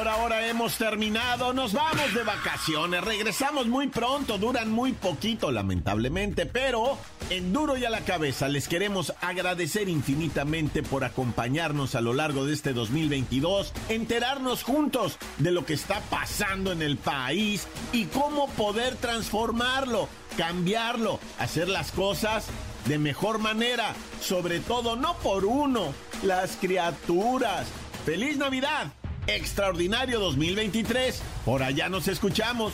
Por 0.04 0.12
ahora 0.12 0.50
hemos 0.50 0.76
terminado, 0.76 1.54
nos 1.54 1.72
vamos 1.72 2.14
de 2.14 2.24
vacaciones, 2.24 3.02
regresamos 3.06 3.68
muy 3.68 3.88
pronto, 3.88 4.38
duran 4.38 4.70
muy 4.70 4.92
poquito 4.92 5.50
lamentablemente, 5.50 6.46
pero 6.46 6.98
en 7.30 7.54
duro 7.54 7.78
y 7.78 7.86
a 7.86 7.90
la 7.90 8.02
cabeza 8.02 8.50
les 8.50 8.68
queremos 8.68 9.14
agradecer 9.22 9.88
infinitamente 9.88 10.84
por 10.84 11.06
acompañarnos 11.06 11.96
a 11.96 12.02
lo 12.02 12.14
largo 12.14 12.46
de 12.46 12.52
este 12.52 12.74
2022, 12.74 13.72
enterarnos 13.88 14.64
juntos 14.64 15.18
de 15.38 15.52
lo 15.52 15.66
que 15.66 15.74
está 15.74 16.02
pasando 16.10 16.74
en 16.74 16.82
el 16.82 16.98
país 16.98 17.66
y 17.94 18.04
cómo 18.08 18.50
poder 18.50 18.98
transformarlo, 18.98 20.10
cambiarlo, 20.36 21.22
hacer 21.40 21.70
las 21.70 21.94
cosas 21.94 22.48
de 22.88 22.98
mejor 22.98 23.40
manera, 23.40 23.94
sobre 24.20 24.60
todo 24.60 24.98
no 24.98 25.16
por 25.20 25.46
uno, 25.46 25.94
las 26.24 26.58
criaturas. 26.58 27.68
¡Feliz 28.06 28.36
Navidad! 28.36 28.92
Extraordinario 29.28 30.20
2023. 30.20 31.22
Por 31.46 31.64
allá 31.64 31.90
nos 31.90 32.08
escuchamos. 32.08 32.74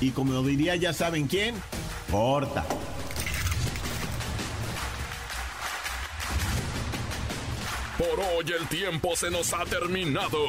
Y 0.00 0.10
como 0.10 0.42
diría 0.42 0.76
ya 0.76 0.92
saben 0.92 1.26
quién, 1.26 1.54
corta. 2.10 2.64
Por 7.98 8.20
hoy 8.20 8.52
el 8.58 8.66
tiempo 8.68 9.14
se 9.16 9.30
nos 9.30 9.52
ha 9.52 9.64
terminado. 9.64 10.44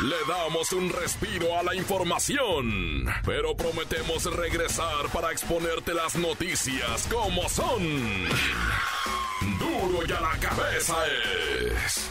Le 0.00 0.16
damos 0.28 0.72
un 0.72 0.90
respiro 0.90 1.58
a 1.58 1.62
la 1.62 1.74
información, 1.74 3.06
pero 3.24 3.56
prometemos 3.56 4.24
regresar 4.36 5.08
para 5.12 5.32
exponerte 5.32 5.94
las 5.94 6.16
noticias 6.16 7.08
como 7.10 7.48
son. 7.48 8.28
Duro 9.58 10.06
y 10.06 10.12
a 10.12 10.20
la 10.20 10.38
cabeza 10.38 10.96
es 11.06 12.10